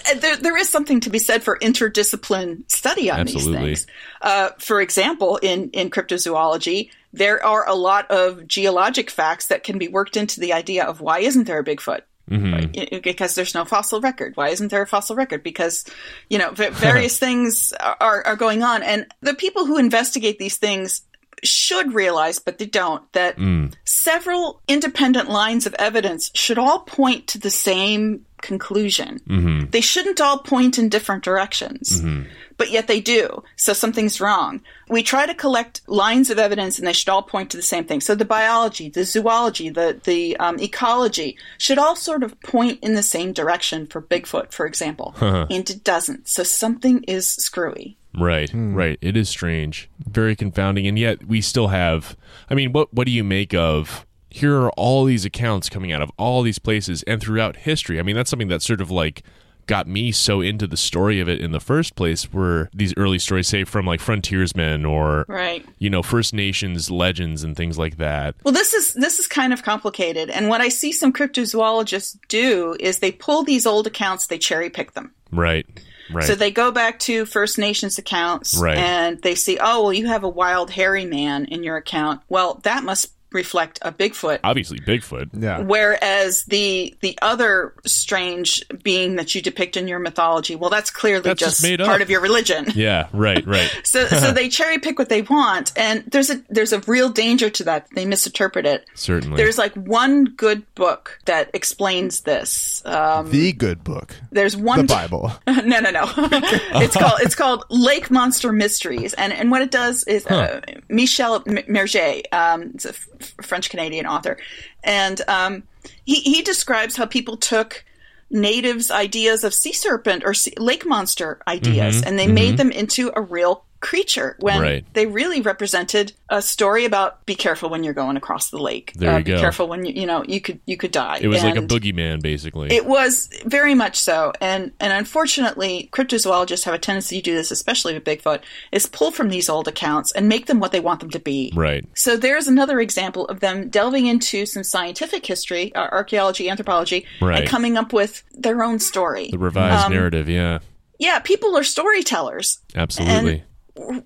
[0.09, 3.71] and there, there is something to be said for interdiscipline study on Absolutely.
[3.71, 3.95] these things.
[4.23, 9.79] Uh, for example, in, in cryptozoology, there are a lot of geologic facts that can
[9.79, 12.03] be worked into the idea of why isn't there a Bigfoot?
[12.31, 12.53] Mm-hmm.
[12.53, 13.03] Right?
[13.03, 14.37] Because there's no fossil record.
[14.37, 15.43] Why isn't there a fossil record?
[15.43, 15.85] Because,
[16.29, 18.85] you know, v- various things are, are going on.
[18.85, 21.03] And the people who investigate these things
[21.43, 23.73] should realize, but they don't, that mm.
[23.85, 29.21] several independent lines of evidence should all point to the same conclusion.
[29.27, 29.71] Mm-hmm.
[29.71, 32.29] They shouldn't all point in different directions, mm-hmm.
[32.61, 33.43] But yet they do.
[33.57, 34.61] So something's wrong.
[34.91, 37.87] We try to collect lines of evidence and they should all point to the same
[37.87, 38.03] thing.
[38.03, 42.97] So the biology, the zoology, the, the um, ecology should all sort of point in
[42.97, 45.15] the same direction for Bigfoot, for example.
[45.51, 46.29] And it doesn't.
[46.29, 47.97] So something is screwy.
[48.15, 48.99] Right, right.
[49.01, 52.17] It is strange, very confounding, and yet we still have.
[52.51, 54.05] I mean, what what do you make of?
[54.29, 57.99] Here are all these accounts coming out of all these places and throughout history.
[57.99, 59.23] I mean, that's something that sort of like
[59.71, 62.33] got me so into the story of it in the first place.
[62.33, 65.65] Were these early stories, say from like frontiersmen or Right.
[65.79, 68.35] you know First Nations legends and things like that?
[68.45, 72.77] Well, this is this is kind of complicated, and what I see some cryptozoologists do
[72.81, 75.13] is they pull these old accounts, they cherry pick them.
[75.33, 75.65] Right,
[76.13, 76.25] right.
[76.25, 78.77] So they go back to First Nations accounts, Right.
[78.77, 82.21] and they see, oh, well, you have a wild hairy man in your account.
[82.29, 84.41] Well, that must reflect a Bigfoot.
[84.45, 85.31] Obviously, Bigfoot.
[85.33, 85.61] Yeah.
[85.61, 91.23] Whereas the the other strange being that you depict in your mythology, well, that's clearly
[91.23, 92.03] That's just just, made part up.
[92.03, 92.67] of your religion.
[92.81, 93.71] Yeah, right, right.
[93.85, 97.51] So, so they cherry pick what they want, and there's a there's a real danger
[97.51, 97.89] to that.
[97.95, 98.87] They misinterpret it.
[98.95, 99.37] Certainly.
[99.37, 102.83] There's like one good book that explains this.
[102.87, 105.33] Um, The good book, there's one the Bible.
[105.47, 106.05] no, no, no.
[106.17, 111.43] it's called it's called Lake Monster Mysteries, and and what it does is uh, Michel
[111.47, 112.93] M- Meurger, um, it's a
[113.43, 114.39] French Canadian author,
[114.83, 115.63] and um,
[116.05, 117.85] he he describes how people took
[118.31, 123.13] natives' ideas of sea serpent or sea, lake monster ideas, and they made them into
[123.17, 124.85] a real creature when Right.
[124.93, 128.93] they really represented a story about be careful when you're going across the lake.
[128.95, 129.41] There uh, you be go.
[129.41, 131.19] careful when you you know you could you could die.
[131.21, 132.71] it was like a boogeyman, basically.
[132.73, 137.51] it was very much so, and and unfortunately, cryptozoologists have a tendency to do this,
[137.51, 138.41] especially with Bigfoot,
[138.73, 141.53] is pull from these old accounts and make them what they want them to be.
[141.55, 141.85] right.
[141.95, 147.41] So there's another example of them delving into some scientific history, uh, archaeology, anthropology, Right.
[147.41, 149.29] and coming up with their own story.
[149.31, 150.59] The revised Um, narrative, yeah.
[150.99, 152.59] Yeah, people are storytellers.
[152.75, 153.23] Absolutely.
[153.25, 153.43] we're-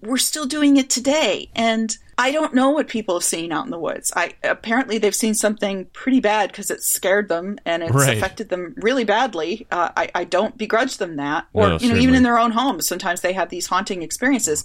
[0.03, 3.71] We're still doing it today, and I don't know what people have seen out in
[3.73, 4.13] the woods.
[4.15, 8.17] I apparently they've seen something pretty bad because it scared them and it's Right.
[8.17, 9.67] affected them really badly.
[9.73, 12.03] Uh, I, I don't begrudge them that, or No, you know, certainly.
[12.05, 14.65] even in their own homes, sometimes they have these haunting experiences.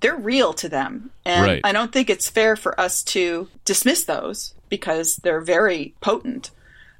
[0.00, 1.60] They're real to them, and Right.
[1.64, 6.50] I don't think it's fair for us to dismiss those because they're very potent.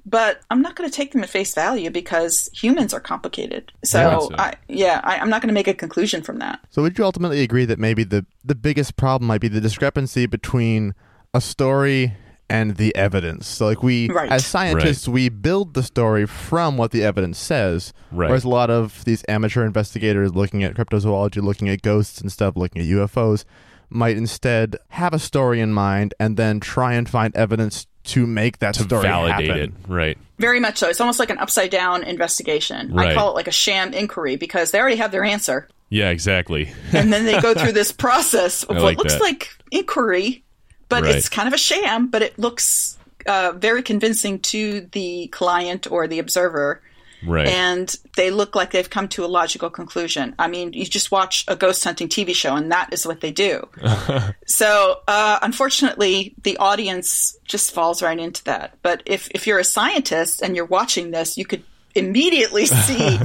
[0.07, 3.73] But I'm not going to take them at face value because humans are complicated.
[3.85, 6.61] So, Yeah, I, yeah, I, I'm not going to make a conclusion from that.
[6.71, 10.27] So would you ultimately agree that maybe the the biggest problem might be the discrepancy
[10.27, 10.95] between
[11.35, 12.15] a story
[12.49, 13.47] and the evidence?
[13.47, 14.31] So like we Right.
[14.31, 17.93] as scientists we build the story from what the evidence says.
[18.11, 18.29] Right.
[18.29, 22.57] Whereas a lot of these amateur investigators looking at cryptozoology, looking at ghosts and stuff,
[22.57, 23.45] looking at UFOs
[23.93, 28.59] might instead have a story in mind and then try and find evidence to make
[28.61, 29.63] that to story validate happen.
[29.63, 29.73] it.
[29.89, 30.19] Right.
[30.39, 30.89] Very much so.
[30.89, 32.99] It's almost like an upside down investigation.
[32.99, 35.69] I call it like a sham inquiry because they already have their answer.
[35.91, 36.73] Yeah, exactly.
[36.93, 39.21] And then they go through this process of I what like looks that.
[39.21, 40.43] like inquiry,
[40.89, 41.15] but Right.
[41.17, 42.97] it's kind of a sham, but it looks
[43.27, 46.81] uh, very convincing to the client or the observer.
[47.27, 47.47] Right.
[47.47, 50.35] And they look like they've come to a logical conclusion.
[50.39, 53.33] I mean, you just watch a ghost hunting TV show, and that is what they
[53.33, 53.69] do.
[54.47, 58.79] so, uh, unfortunately, the audience just falls right into that.
[58.83, 61.65] But if, if you're a scientist and you're watching this, you could
[61.95, 63.19] immediately see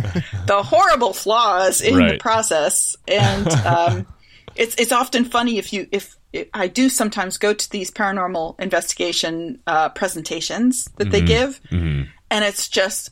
[0.46, 2.96] the horrible flaws in the process.
[3.08, 4.08] And um,
[4.56, 6.16] it's it's often funny if you if
[6.54, 12.68] I do sometimes go to these paranormal investigation uh, presentations that they give, and it's
[12.68, 13.12] just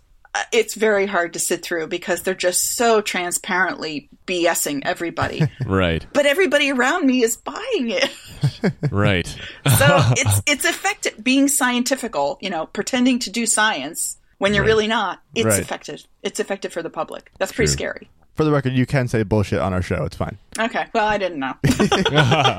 [0.51, 5.41] it's very hard to sit through because they're just so transparently BSing everybody.
[5.65, 6.05] right.
[6.13, 8.09] but everybody around me is buying it.
[8.91, 9.27] Right.
[9.77, 14.67] So it's it's effective being scientifical, you know, pretending to do science when you're Right.
[14.67, 15.21] really not.
[15.35, 15.59] It's Right.
[15.59, 16.03] effective.
[16.21, 17.31] It's effective for the public.
[17.39, 17.77] That's pretty Sure.
[17.77, 18.09] scary.
[18.35, 20.03] For the record, you can say bullshit on our show.
[20.05, 20.37] It's fine.
[20.59, 20.85] Okay.
[20.93, 21.53] Well, I didn't know.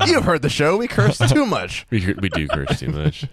[0.07, 0.77] You've heard the show.
[0.77, 1.87] We curse too much.
[1.91, 3.27] We, we do curse too much.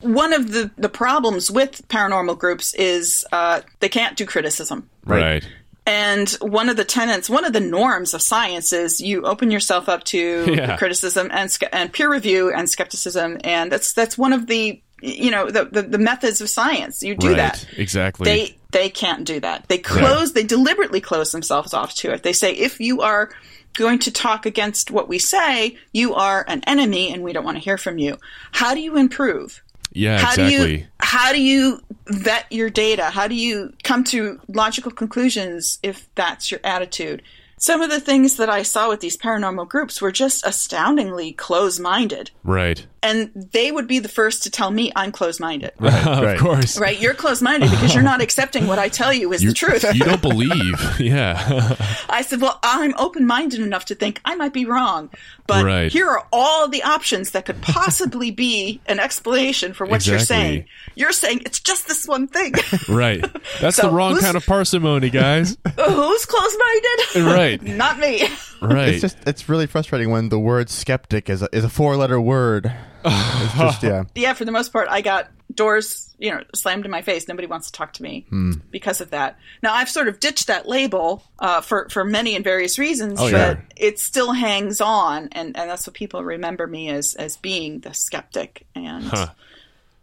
[0.00, 4.88] One of the, the problems with paranormal groups is uh, they can't do criticism.
[5.04, 5.22] Right.
[5.22, 5.48] Right.
[5.88, 9.88] And one of the tenets, one of the norms of science is you open yourself
[9.88, 10.76] up to Yeah.
[10.76, 15.48] criticism and and peer review and skepticism, and that's that's one of the you know
[15.48, 17.02] the the, the methods of science.
[17.04, 17.36] You do right.
[17.36, 17.66] that.
[17.76, 18.24] Exactly.
[18.24, 19.68] They they can't do that.
[19.68, 20.32] They close.
[20.32, 22.24] They deliberately close themselves off to it.
[22.24, 23.30] They say if you are
[23.74, 27.58] going to talk against what we say, you are an enemy, and we don't want
[27.58, 28.18] to hear from you.
[28.50, 29.62] How do you improve?
[29.96, 30.56] Yeah, how exactly.
[30.56, 35.78] do you how do you vet your data how do you come to logical conclusions
[35.82, 37.22] if that's your attitude
[37.58, 42.30] some of the things that i saw with these paranormal groups were just astoundingly close-minded
[42.44, 42.86] right.
[43.02, 46.78] and they would be the first to tell me i'm close-minded Right, of course.
[46.78, 50.04] right you're close-minded because you're not accepting what i tell you is the truth You
[50.04, 50.80] don't believe.
[51.00, 51.76] Yeah.
[52.08, 55.10] I said, Well, I'm open minded enough to think I might be wrong,
[55.46, 55.92] but Right.
[55.92, 60.66] here are all the options that could possibly be an explanation for what you're saying.
[60.94, 62.54] You're saying it's just this one thing.
[62.88, 63.24] right.
[63.60, 65.56] That's So the wrong kind of parsimony, guys.
[65.64, 67.34] Who's close minded?
[67.36, 67.45] Right.
[67.62, 68.22] Not me.
[68.60, 68.88] Right.
[68.90, 72.20] It's just it's really frustrating when the word skeptic is a, is a four letter
[72.20, 72.72] word.
[73.04, 74.04] it's just yeah.
[74.14, 77.28] yeah, for the most part, I got doors, you know, slammed in my face.
[77.28, 78.52] Nobody wants to talk to me Hmm.
[78.70, 79.38] because of that.
[79.62, 83.30] Now, I've sort of ditched that label uh, for for many and various reasons, Oh,
[83.30, 83.60] but yeah.
[83.76, 87.94] it still hangs on, and, and that's what people remember me as as being the
[87.94, 89.28] skeptic, and Huh.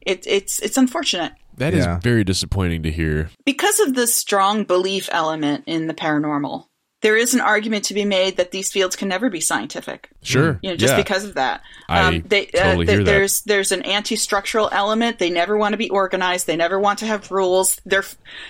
[0.01, 1.99] it, it's it's unfortunate That is Yeah.
[1.99, 3.29] very disappointing to hear.
[3.45, 6.67] because of the strong belief element in the paranormal.
[7.03, 10.09] There is an argument to be made that these fields can never be scientific.
[10.21, 10.57] Sure.
[10.63, 10.97] You know, just yeah.
[10.97, 11.61] because of that.
[11.89, 13.11] I they, uh, totally th- hear that.
[13.11, 15.19] there's there's an anti-structural element.
[15.19, 16.47] They never want to be organized.
[16.47, 17.79] They never want to have rules.
[17.85, 18.05] They're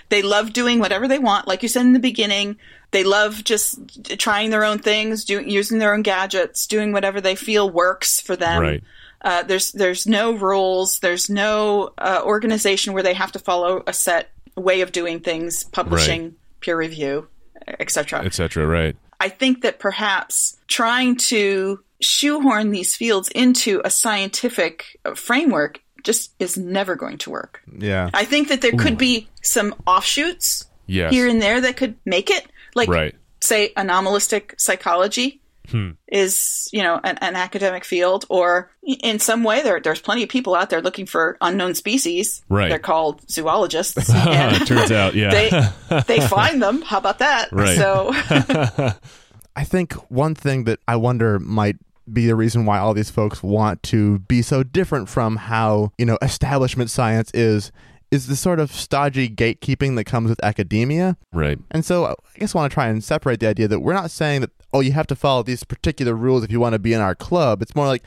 [0.10, 1.48] they love doing whatever they want.
[1.48, 2.58] Like you said in the beginning,
[2.92, 3.80] they love just
[4.20, 8.36] trying their own things, doing using their own gadgets, doing whatever they feel works for
[8.36, 8.62] them.
[8.62, 8.84] Right.
[9.24, 11.00] Uh, there's there's no rules.
[11.00, 15.64] There's no uh, organization where they have to follow a set way of doing things,
[15.64, 17.28] publishing, peer review,
[17.68, 18.22] etc.
[18.24, 18.66] Etc.
[18.66, 18.96] Right.
[19.20, 26.34] I think that perhaps trying to shoehorn these fields into a scientific uh, framework just
[26.40, 27.62] is never going to work.
[27.78, 28.10] Yeah.
[28.14, 31.14] I think that there could be some offshoots Yes.
[31.14, 32.46] here and there that could make it,
[32.76, 33.16] like Right.
[33.42, 35.40] say anomalistic psychology
[35.70, 35.92] Hmm.
[36.10, 40.30] is you know an, an academic field, or in some way there there's plenty of
[40.30, 42.44] people out there looking for unknown species.
[42.50, 42.70] Right.
[42.70, 44.10] They're called zoologists.
[44.14, 45.30] and Turns out, yeah.
[45.90, 46.82] they they find them.
[46.82, 47.52] How about that?
[47.52, 47.78] Right.
[47.78, 48.12] So
[49.56, 51.78] I think one thing that I wonder might
[52.12, 56.06] be the reason why all these folks want to be so different from how, you
[56.06, 57.72] know, establishment science is
[58.14, 61.18] is the sort of stodgy gatekeeping that comes with academia.
[61.32, 61.58] right.
[61.72, 63.94] And so uh, I guess I want to try and separate the idea that we're
[63.94, 66.80] not saying that oh you have to follow these particular rules if you want to
[66.80, 67.64] be in our club.
[67.64, 68.04] It's more like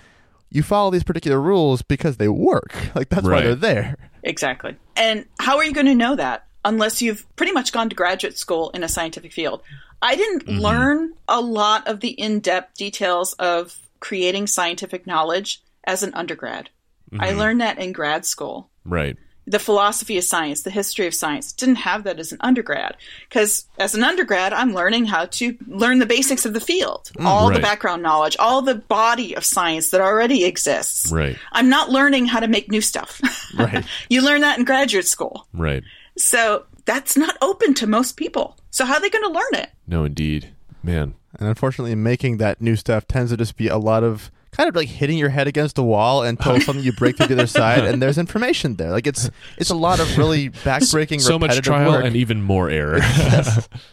[0.48, 2.72] you follow these particular rules because they work.
[2.94, 3.96] Like that's why they're there.
[4.22, 4.76] Exactly.
[4.96, 8.38] And how are you going to know that unless you've pretty much gone to graduate
[8.38, 9.62] school in a scientific field?
[10.00, 10.60] I didn't mm-hmm.
[10.60, 16.70] learn a lot of the in depth details of creating scientific knowledge as an undergrad.
[17.18, 17.38] I mm-hmm.
[17.38, 18.70] learned that in grad school.
[18.84, 19.16] Right.
[19.46, 22.96] The philosophy of science, the history of science, didn't have that as an undergrad.
[23.28, 27.24] Because as an undergrad, I'm learning how to learn the basics of the field, mm,
[27.24, 31.12] all the background knowledge, all the body of science that already exists.
[31.12, 31.38] Right.
[31.52, 33.20] I'm not learning how to make new stuff.
[33.56, 33.86] Right.
[34.10, 35.46] you learn that in graduate school.
[35.54, 35.82] Right.
[36.18, 38.56] So that's not open to most people.
[38.70, 39.70] So how are they going to learn it?
[39.86, 40.50] No, indeed.
[40.82, 41.14] Man.
[41.38, 44.74] And unfortunately, making that new stuff tends to just be a lot of kind of
[44.76, 47.84] like hitting your head against a wall until something you break to the other side,
[47.84, 48.90] and there's information there.
[48.90, 52.04] Like it's it's a lot of really backbreaking, So much trial work.
[52.04, 53.00] and even more error.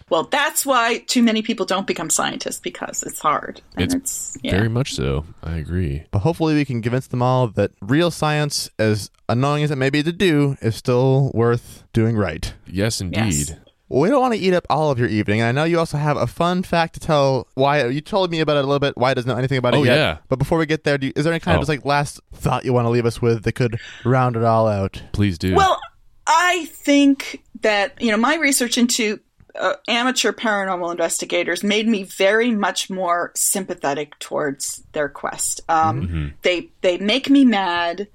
[0.10, 3.62] Well, that's why too many people don't become scientists because it's hard.
[3.76, 4.52] And It's it's, yeah.
[4.52, 5.26] Very much so.
[5.42, 6.04] I agree.
[6.12, 9.90] but hopefully, we can convince them all that real science, as annoying as it may
[9.90, 12.54] be to do, is still worth doing right.
[12.68, 13.50] Yes, indeed.
[13.50, 13.60] Well,
[13.90, 15.98] we don't want to eat up all of your evening, and I know you also
[15.98, 17.48] have a fun fact to tell.
[17.56, 18.98] Why you told me about it a little bit.
[18.98, 19.96] Why doesn't know anything about Oh, it yet?
[19.98, 20.18] yeah.
[20.30, 21.60] But before we get there, do you, is there any kind Oh.
[21.60, 24.44] of just like last thought you want to leave us with that could round it
[24.44, 25.02] all out?
[25.12, 25.54] Please do.
[25.54, 25.80] Well,
[26.26, 29.20] I think that, you know, my research into
[29.60, 35.62] uh, amateur paranormal investigators made me very much more sympathetic towards their quest.
[35.70, 38.08] Um, They they make me mad.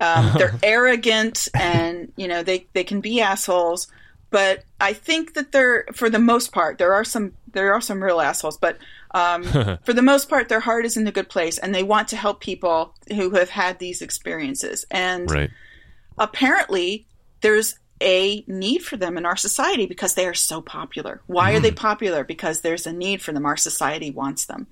[0.00, 3.88] Um, they're arrogant, and you know they they can be assholes.
[4.30, 8.02] But I think that they're, for the most part, there are some there are some
[8.02, 8.56] real assholes.
[8.56, 8.78] But
[9.12, 9.42] um,
[9.82, 12.16] for the most part, their heart is in a good place, and they want to
[12.16, 14.84] help people who have had these experiences.
[14.90, 15.50] And right.
[16.18, 17.06] apparently
[17.40, 21.20] there's a need for them in our society because they are so popular.
[21.26, 22.24] Why are they popular?
[22.24, 23.44] Because there's a need for them.
[23.44, 24.66] Our society wants them.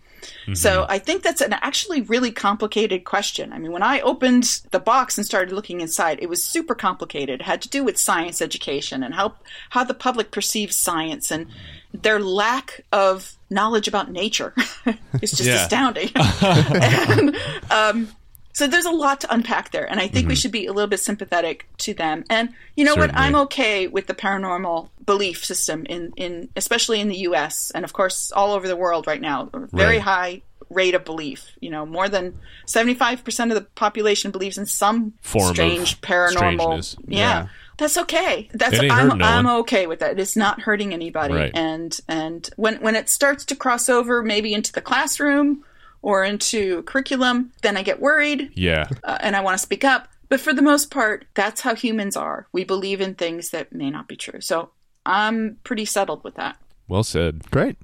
[0.54, 3.52] So I think that's an actually really complicated question.
[3.52, 7.40] I mean, when I opened the box and started looking inside, it was super complicated.
[7.40, 9.34] It had to do with science education and how
[9.70, 11.46] how the public perceives science and
[11.92, 14.54] their lack of knowledge about nature
[15.22, 16.10] is just astounding.
[16.42, 17.36] and,
[17.70, 18.08] um,
[18.52, 20.38] so there's a lot to unpack there, and I think we mm-hmm.
[20.38, 22.24] should be a little bit sympathetic to them.
[22.28, 23.14] And you know what?
[23.14, 27.70] I'm okay with the paranormal belief system in, in especially in the U.S.
[27.74, 29.48] and of course all over the world right now.
[29.72, 30.02] Very Right.
[30.02, 31.56] high rate of belief.
[31.60, 36.00] You know, more than 75 percent of the population believes in some Form of strange
[36.00, 36.96] paranormal.
[37.06, 37.18] Yeah.
[37.18, 37.48] Yeah.
[37.78, 38.48] That's okay.
[38.52, 39.56] That's I'm, no I'm one.
[39.60, 40.18] okay with that.
[40.18, 41.34] It's not hurting anybody.
[41.34, 41.52] Right.
[41.54, 45.64] And and when when it starts to cross over maybe into the classroom
[46.02, 48.88] or into curriculum, then I get worried Yeah.
[49.04, 50.08] uh, and I want to speak up.
[50.28, 52.46] But for the most part, that's how humans are.
[52.52, 54.40] We believe in things that may not be true.
[54.40, 54.70] So
[55.06, 56.56] I'm pretty settled with that.
[56.86, 57.50] Well said.
[57.50, 57.76] Great.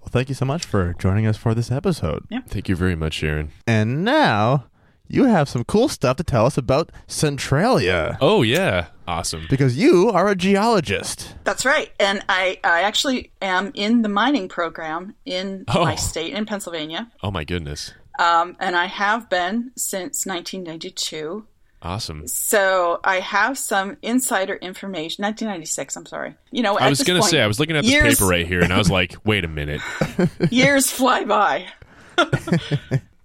[0.00, 2.24] Well, thank you so much for joining us for this episode.
[2.48, 3.50] Thank you very much, Sharon.
[3.66, 4.66] And now
[5.08, 8.86] you have some cool stuff to tell us about Centralia Oh yeah.
[9.06, 9.46] Awesome.
[9.48, 11.34] because you are a geologist.
[11.44, 11.90] That's right.
[12.00, 15.84] And I, I actually am in the mining program in Oh.
[15.84, 17.10] my state in Pennsylvania.
[17.22, 17.92] Oh my goodness.
[18.18, 21.46] Um, and I have been since 1992.
[21.82, 22.26] Awesome.
[22.26, 25.22] So I have some insider information.
[25.22, 26.34] 1996, I'm sorry.
[26.50, 28.46] You know, I was going gonna say I was looking at this years, paper right
[28.46, 29.82] here, and I was like, wait a minute.
[30.50, 31.66] years fly by.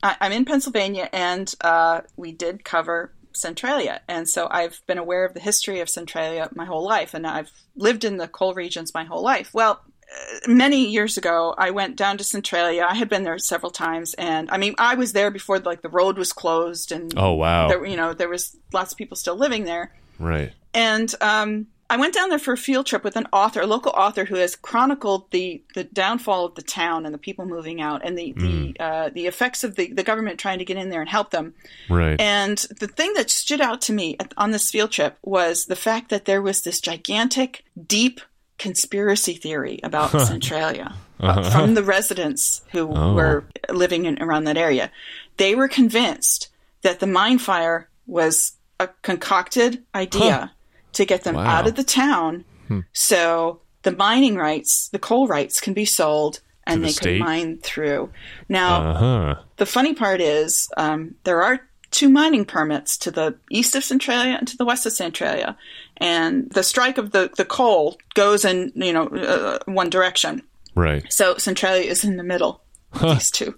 [0.03, 5.25] I, I'm in Pennsylvania, and uh, we did cover Centralia, and so I've been aware
[5.25, 8.93] of the history of Centralia my whole life, and I've lived in the coal regions
[8.93, 9.53] my whole life.
[9.53, 9.81] Well,
[10.47, 12.85] many years ago, I went down to Centralia.
[12.89, 15.89] I had been there several times, and I mean, I was there before like the
[15.89, 17.67] road was closed, and Oh wow.
[17.67, 19.93] there, you know there was lots of people still living there.
[20.19, 20.51] right.
[20.73, 23.91] And um, I went down there for a field trip with an author, a local
[23.91, 28.01] author who has chronicled the, the downfall of the town and the people moving out
[28.05, 31.01] and the the uh, the effects of the, the government trying to get in there
[31.01, 31.53] and help them.
[31.89, 32.17] Right.
[32.17, 35.75] And the thing that stood out to me at, on this field trip was the
[35.75, 38.21] fact that there was this gigantic, deep
[38.57, 43.13] conspiracy theory about Centralia uh, from the residents who Oh.
[43.15, 44.91] were living in, around that area.
[45.35, 46.47] They were convinced
[46.83, 50.53] that the mine fire was a concocted idea
[50.93, 51.45] to get them Wow.
[51.45, 52.45] out of the town
[52.93, 57.17] so the mining rights, the coal rights can be sold and the they state?
[57.17, 58.09] can mine through.
[58.47, 59.35] Now, uh huh.
[59.57, 64.37] the funny part is um, there are two mining permits to the east of Centralia
[64.39, 65.57] and to the west of Centralia,
[65.97, 70.41] and the strike of the, the coal goes in you know uh, one direction.
[70.73, 71.03] Right.
[71.11, 72.61] So Centralia is in the middle
[72.93, 73.55] of these two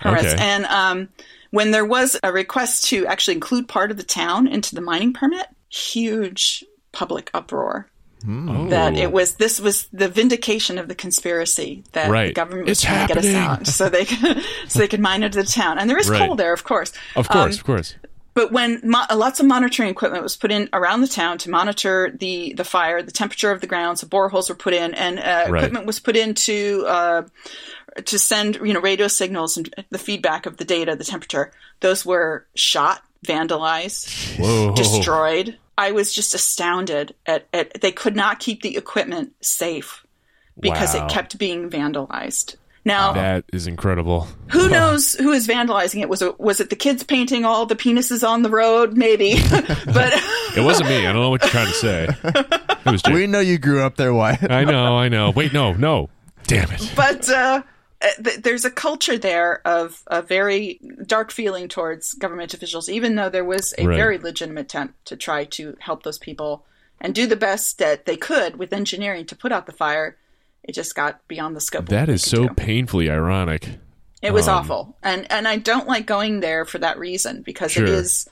[0.00, 0.36] permits, Okay.
[0.42, 1.08] and um,
[1.50, 5.12] when there was a request to actually include part of the town into the mining
[5.12, 7.88] permit, huge public uproar.
[8.28, 8.66] Oh.
[8.68, 12.82] That it was this was the vindication of the conspiracy that the government was It's
[12.84, 13.60] trying to get us happening.
[13.60, 15.78] out, so they could, so they could mine into the town.
[15.78, 16.26] And there is Right.
[16.26, 16.92] coal there, of course.
[17.14, 17.54] Of course.
[17.54, 17.94] Um, of course.
[18.34, 22.10] but when mo- lots of monitoring equipment was put in around the town to monitor
[22.18, 25.46] the, the fire, the temperature of the ground, so boreholes were put in, and uh,
[25.48, 25.58] Right.
[25.62, 27.22] equipment was put in to uh,
[28.04, 31.52] to send you know radio signals and the feedback of the data, the temperature.
[31.80, 34.74] Those were shot, vandalized, Whoa.
[34.74, 35.56] destroyed.
[35.76, 40.04] I was just astounded at, at they could not keep the equipment safe
[40.58, 41.06] because Wow.
[41.06, 42.56] it kept being vandalized.
[42.84, 44.26] Now, That is incredible.
[44.50, 46.08] who knows who is vandalizing it?
[46.08, 48.96] Was it was it the kids painting all the penises on the road?
[48.96, 50.12] Maybe, but
[50.56, 51.06] It wasn't me.
[51.06, 52.08] I don't know what you're trying to say.
[52.24, 54.50] It was We know you grew up there, Wyatt.
[54.50, 54.96] I know.
[54.96, 55.30] I know.
[55.30, 55.52] Wait.
[55.52, 55.74] No.
[55.74, 56.08] No.
[56.44, 56.92] Damn it.
[56.96, 57.64] but uh, th-
[58.38, 63.44] there's a culture there of a very dark feeling towards government officials, even though there
[63.44, 63.96] was a Right.
[63.96, 66.64] very legitimate attempt to try to help those people
[67.00, 70.16] and do the best that they could with engineering to put out the fire.
[70.62, 71.82] It just got beyond the scope.
[71.84, 72.54] of That is so do.
[72.54, 73.68] painfully ironic.
[74.20, 77.72] It was Um, awful, and and I don't like going there for that reason because
[77.72, 77.84] Sure.
[77.84, 78.28] it is.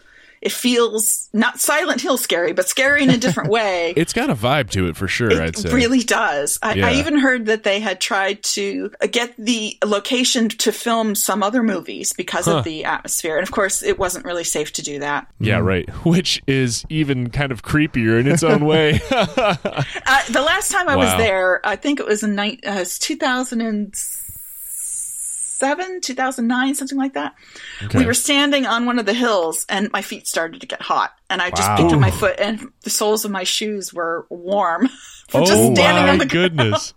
[0.47, 3.93] It feels not Silent Hill scary, but scary in a different way.
[3.97, 5.33] It's got a vibe to it for sure.
[5.43, 5.75] I'd It say.
[5.75, 6.59] really does.
[6.63, 6.87] I, Yeah.
[6.87, 11.65] I even heard that they had tried to get the location to film some other
[11.65, 12.59] movies because Huh.
[12.59, 13.37] of the atmosphere.
[13.39, 15.27] And of course, it wasn't really safe to do that.
[15.41, 15.59] Yeah.
[15.59, 15.89] Right.
[16.07, 19.01] Which is even kind of creepier in its own way.
[20.07, 22.79] Uh, the last time I was there, I think it was in ni- uh, it
[22.79, 22.99] was
[25.59, 27.35] 2007, 2009, something like that.
[27.83, 27.99] Okay.
[27.99, 31.13] We were standing on one of the hills and my feet started to get hot.
[31.31, 31.77] And I just Wow.
[31.77, 34.89] picked up my foot and the soles of my shoes were warm
[35.29, 36.95] from oh just standing my on the goodness.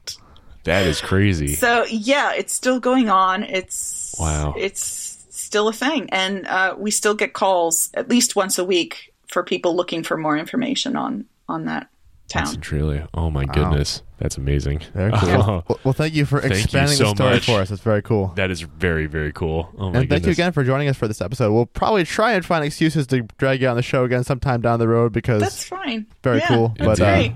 [0.66, 1.56] That is crazy.
[1.56, 3.44] So yeah, it's still going on.
[3.44, 4.54] It's Wow.
[4.58, 9.14] It's still a thing, and uh, we still get calls at least once a week
[9.28, 11.88] for people looking for more information on on that
[12.30, 12.46] town.
[12.48, 13.10] Centralia.
[13.14, 14.02] Oh my goodness.
[14.18, 14.82] That's amazing.
[14.94, 15.30] Very cool.
[15.30, 17.46] Oh, Well, well, thank you for Thank you expanding so the story much.
[17.46, 17.72] for us.
[17.72, 18.34] It's very cool.
[18.36, 19.70] that is very very cool.
[19.78, 20.26] Oh my and thank goodness.
[20.28, 21.52] you again for joining us for this episode.
[21.54, 24.80] We'll probably try and find excuses to drag you on the show again sometime down
[24.80, 26.06] the road because That's fine.
[26.24, 27.30] Very Yeah, cool, That's but, uh.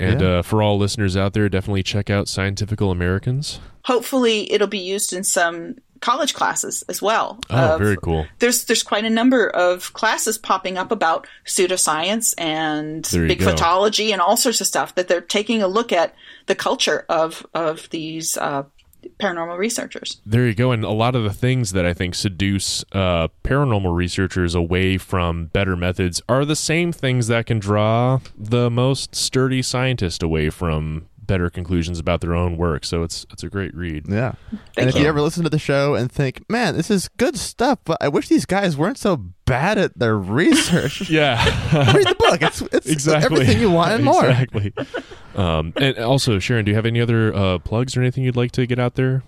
[0.00, 0.28] And Yeah.
[0.38, 3.58] uh, for all listeners out there, definitely check out Scientifical Americans.
[3.84, 7.38] Hopefully, it'll be used in some college classes as well.
[7.50, 8.26] Oh, of- very cool.
[8.38, 13.34] There's there's quite a number of classes popping up about pseudoscience and you go.
[13.34, 16.14] bigfootology and all sorts of stuff that they're taking a look at
[16.46, 18.64] the culture of of these uh,
[19.20, 20.20] paranormal researchers.
[20.26, 20.72] There you go.
[20.72, 25.46] And a lot of the things that I think seduce uh, paranormal researchers away from
[25.46, 31.08] better methods are the same things that can draw the most sturdy scientist away from
[31.28, 32.84] better conclusions about their own work.
[32.84, 34.06] So it's it's a great read.
[34.08, 34.32] yeah.
[34.76, 35.02] and if you.
[35.02, 38.08] you ever listen to the show and think, man, this is good stuff, but I
[38.08, 41.08] wish these guys weren't so bad at their research.
[41.08, 41.44] Yeah.
[41.94, 42.42] Read the book.
[42.42, 43.42] It's, it's exactly.
[43.42, 44.26] everything you want and more.
[44.26, 44.72] Exactly.
[45.36, 48.50] um, and also, Sharon, do you have any other uh, plugs or anything you'd like
[48.52, 49.22] to get out there?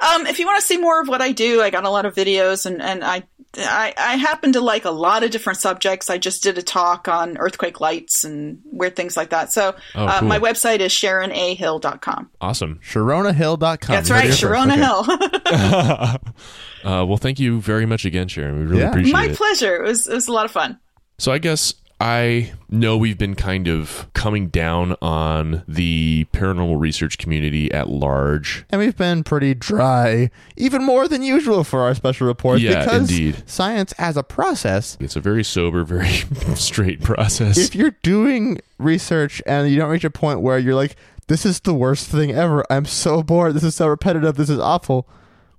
[0.00, 2.06] Um, if you want to see more of what I do, I got a lot
[2.06, 3.24] of videos, and and I,
[3.58, 6.10] I I happen to like a lot of different subjects.
[6.10, 9.52] I just did a talk on earthquake lights and weird things like that.
[9.52, 10.28] So Oh, uh, cool.
[10.28, 12.30] my website is sharonahill.com.
[12.40, 12.80] Awesome.
[12.84, 13.78] SharonaHill.com.
[13.94, 14.68] That's right, it here first.
[14.70, 16.06] Sharona Okay.
[16.10, 16.18] Hill.
[16.84, 18.60] Uh, well, thank you very much again, Sharon.
[18.60, 18.90] We really Yeah.
[18.90, 19.28] appreciate my it.
[19.30, 19.82] My pleasure.
[19.82, 20.78] It was it was a lot of fun.
[21.18, 27.16] So I guess I know we've been kind of coming down on the paranormal research
[27.16, 28.66] community at large.
[28.68, 32.60] And we've been pretty dry, even more than usual for our special report.
[32.60, 33.42] Yeah, because indeed.
[33.48, 36.10] science as a process, It's a very sober, very
[36.54, 37.56] straight process.
[37.56, 40.96] if you're doing research and you don't reach a point where you're like,
[41.28, 42.62] this is the worst thing ever.
[42.70, 43.54] I'm so bored.
[43.54, 44.36] This is so repetitive.
[44.36, 45.08] This is awful.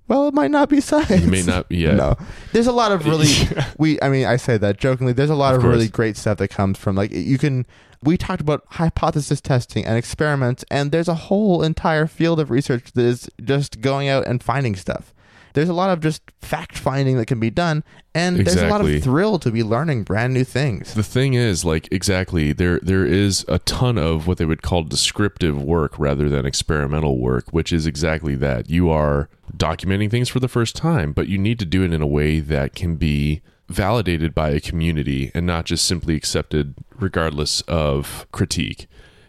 [0.08, 1.22] Well, it might not be science.
[1.22, 1.66] You may not.
[1.70, 1.94] Yeah.
[1.94, 2.16] No,
[2.52, 3.28] there's a lot of really
[3.78, 4.00] we.
[4.00, 5.12] I mean, I say that jokingly.
[5.12, 7.66] There's a lot Of of, really great stuff that comes from like you can.
[8.02, 12.92] We talked about hypothesis testing and experiments, and there's a whole entire field of research
[12.92, 15.12] that is just going out and finding stuff.
[15.54, 17.84] There's a lot of just fact finding that can be done,
[18.14, 20.94] and there's a lot of thrill to be learning brand new things.
[20.94, 24.84] The thing is, like exactly, there there is a ton of what they would call
[24.84, 28.70] descriptive work rather than experimental work, which is exactly that.
[28.70, 32.02] You are documenting things for the first time, but you need to do it in
[32.02, 37.60] a way that can be validated by a community and not just simply accepted regardless
[37.62, 38.86] of critique.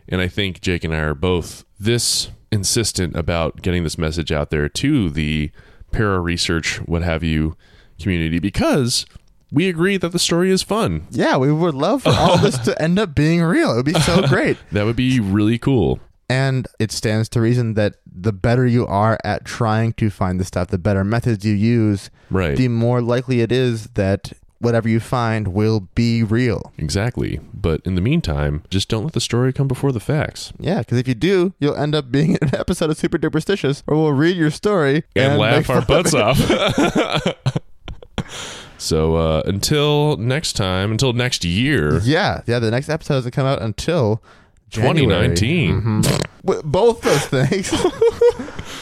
[0.08, 4.50] And I think Jake and I are both this insistent about getting this message out
[4.50, 5.52] there to the
[5.92, 7.56] para research, what have you,
[8.00, 9.06] community because
[9.52, 11.08] we agree that the story is fun.
[11.10, 13.72] Yeah, we would love for all this to end up being real.
[13.74, 14.58] It would be so great.
[14.72, 16.00] That would be really cool.
[16.30, 20.46] And it stands to reason that the better you are at trying to find the
[20.46, 22.56] stuff, the better methods you use, Right.
[22.56, 26.72] the more likely it is that whatever you find will be real.
[26.78, 27.40] exactly.
[27.54, 30.52] But in the meantime, just don't let the story come before the facts.
[30.60, 33.98] Yeah, because if you do, you'll end up being an episode of Super Duperstitious where
[33.98, 36.38] we'll read your story And, laugh our of butts off.
[38.78, 42.60] so uh, until next time, until next year, Yeah, yeah.
[42.60, 44.22] The next episode doesn't come out until
[44.70, 45.34] January.
[45.36, 45.82] 2019.
[46.04, 46.64] Mhm.
[46.72, 47.72] Both those things.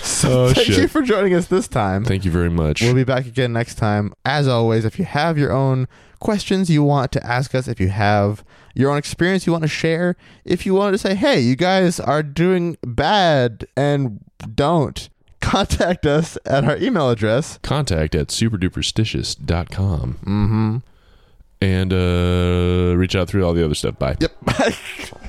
[0.02, 0.78] So thank shit.
[0.78, 2.06] you for joining us this time.
[2.06, 2.82] Thank you very much.
[2.82, 4.14] We'll be back again next time.
[4.26, 5.88] As always, if you have your own
[6.20, 9.68] questions you want to ask us, if you have your own experience you want to
[9.68, 10.16] share,
[10.46, 14.20] if you want to say, hey, you guys are doing bad and
[14.56, 15.10] don't,
[15.42, 17.60] contact us at our email address.
[17.62, 20.78] Contact at superduperstitious.com Mm-hmm.
[21.62, 23.98] and uh, reach out through all the other stuff.
[24.00, 24.16] Bye.
[24.20, 24.32] Yep.